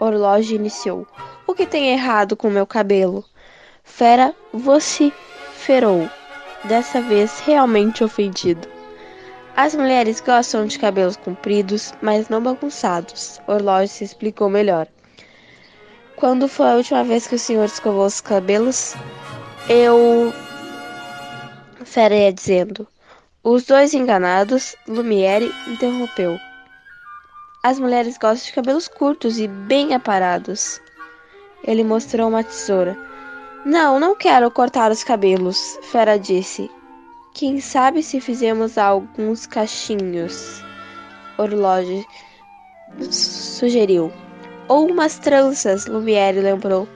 Orlógio 0.00 0.56
iniciou. 0.56 1.06
O 1.46 1.54
que 1.54 1.66
tem 1.66 1.90
errado 1.90 2.34
com 2.34 2.48
meu 2.48 2.66
cabelo? 2.66 3.22
Fera 3.84 4.34
vociferou, 4.50 6.08
dessa 6.64 7.02
vez 7.02 7.40
realmente 7.40 8.02
ofendido. 8.02 8.66
As 9.54 9.74
mulheres 9.74 10.18
gostam 10.22 10.64
de 10.64 10.78
cabelos 10.78 11.16
compridos, 11.16 11.92
mas 12.00 12.30
não 12.30 12.42
bagunçados. 12.42 13.38
Orlógio 13.46 13.88
se 13.88 14.04
explicou 14.04 14.48
melhor. 14.48 14.88
Quando 16.16 16.48
foi 16.48 16.70
a 16.70 16.76
última 16.76 17.04
vez 17.04 17.26
que 17.26 17.34
o 17.34 17.38
senhor 17.38 17.66
escovou 17.66 18.06
os 18.06 18.22
cabelos? 18.22 18.94
Eu. 19.68 20.32
Fera 21.84 22.14
ia 22.14 22.32
dizendo. 22.32 22.88
Os 23.50 23.64
dois 23.64 23.94
enganados, 23.94 24.76
Lumiere 24.86 25.50
interrompeu. 25.66 26.38
As 27.62 27.80
mulheres 27.80 28.18
gostam 28.18 28.44
de 28.44 28.52
cabelos 28.52 28.88
curtos 28.88 29.38
e 29.38 29.48
bem 29.48 29.94
aparados. 29.94 30.78
Ele 31.64 31.82
mostrou 31.82 32.28
uma 32.28 32.44
tesoura. 32.44 32.94
Não, 33.64 33.98
não 33.98 34.14
quero 34.14 34.50
cortar 34.50 34.90
os 34.90 35.02
cabelos, 35.02 35.78
Fera 35.84 36.18
disse. 36.18 36.70
Quem 37.32 37.58
sabe 37.58 38.02
se 38.02 38.20
fizemos 38.20 38.76
alguns 38.76 39.46
cachinhos? 39.46 40.62
Orloge 41.38 42.04
sugeriu. 43.10 44.12
Ou 44.68 44.90
umas 44.90 45.18
tranças, 45.18 45.86
Lumiere 45.86 46.42
lembrou. 46.42 46.86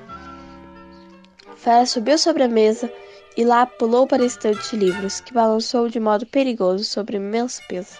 Fera 1.56 1.86
subiu 1.86 2.18
sobre 2.18 2.42
a 2.42 2.48
mesa 2.48 2.92
e 3.36 3.44
lá 3.44 3.66
pulou 3.66 4.06
para 4.06 4.22
a 4.22 4.26
estante 4.26 4.70
de 4.70 4.84
livros, 4.84 5.20
que 5.20 5.32
balançou 5.32 5.88
de 5.88 5.98
modo 5.98 6.26
perigoso 6.26 6.84
sobre 6.84 7.16
o 7.16 7.20
imenso 7.20 7.62
peso. 7.68 7.98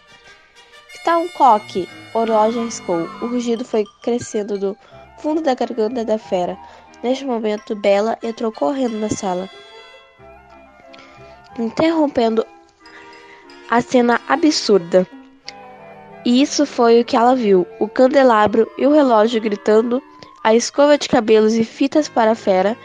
Que 0.93 1.05
tal 1.05 1.21
um 1.21 1.29
coque? 1.29 1.89
Orloge 2.15 2.59
arriscou. 2.59 3.09
O 3.23 3.27
rugido 3.27 3.65
foi 3.65 3.85
crescendo 4.03 4.59
do 4.59 4.77
fundo 5.19 5.41
da 5.41 5.55
garganta 5.55 6.05
da 6.05 6.19
fera. 6.19 6.59
Neste 7.03 7.25
momento, 7.25 7.75
Bela 7.75 8.19
entrou 8.23 8.53
correndo 8.53 8.99
na 8.99 9.09
sala, 9.09 9.49
interrompendo 11.59 12.47
a 13.71 13.81
cena 13.81 14.21
absurda. 14.29 15.07
E 16.25 16.41
isso 16.41 16.65
foi 16.65 17.01
o 17.01 17.05
que 17.05 17.17
ela 17.17 17.35
viu: 17.35 17.67
o 17.81 17.89
candelabro 17.89 18.71
e 18.79 18.87
o 18.87 18.93
relógio 18.93 19.41
gritando, 19.41 20.01
a 20.45 20.55
escova 20.55 20.97
de 20.97 21.09
cabelos 21.09 21.55
e 21.55 21.65
fitas 21.65 22.09
para 22.09 22.33
a 22.33 22.37
fera, 22.37 22.77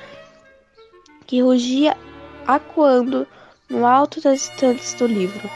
que 1.27 1.41
rugia 1.41 1.95
acuando 2.47 3.27
no 3.69 3.86
alto 3.86 4.21
das 4.21 4.43
estantes 4.43 4.93
do 4.93 5.05
livro. 5.05 5.49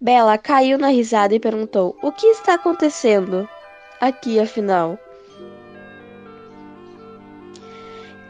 Bela 0.00 0.38
caiu 0.38 0.78
na 0.78 0.88
risada 0.88 1.34
e 1.34 1.40
perguntou: 1.40 1.96
O 2.02 2.12
que 2.12 2.26
está 2.26 2.54
acontecendo 2.54 3.48
aqui, 4.00 4.38
afinal? 4.38 4.98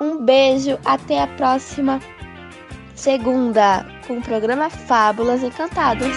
Um 0.00 0.24
beijo, 0.24 0.78
até 0.82 1.20
a 1.20 1.26
próxima 1.26 2.00
segunda 2.94 3.84
com 4.06 4.16
o 4.16 4.22
programa 4.22 4.70
Fábulas 4.70 5.42
Encantadas. 5.42 6.16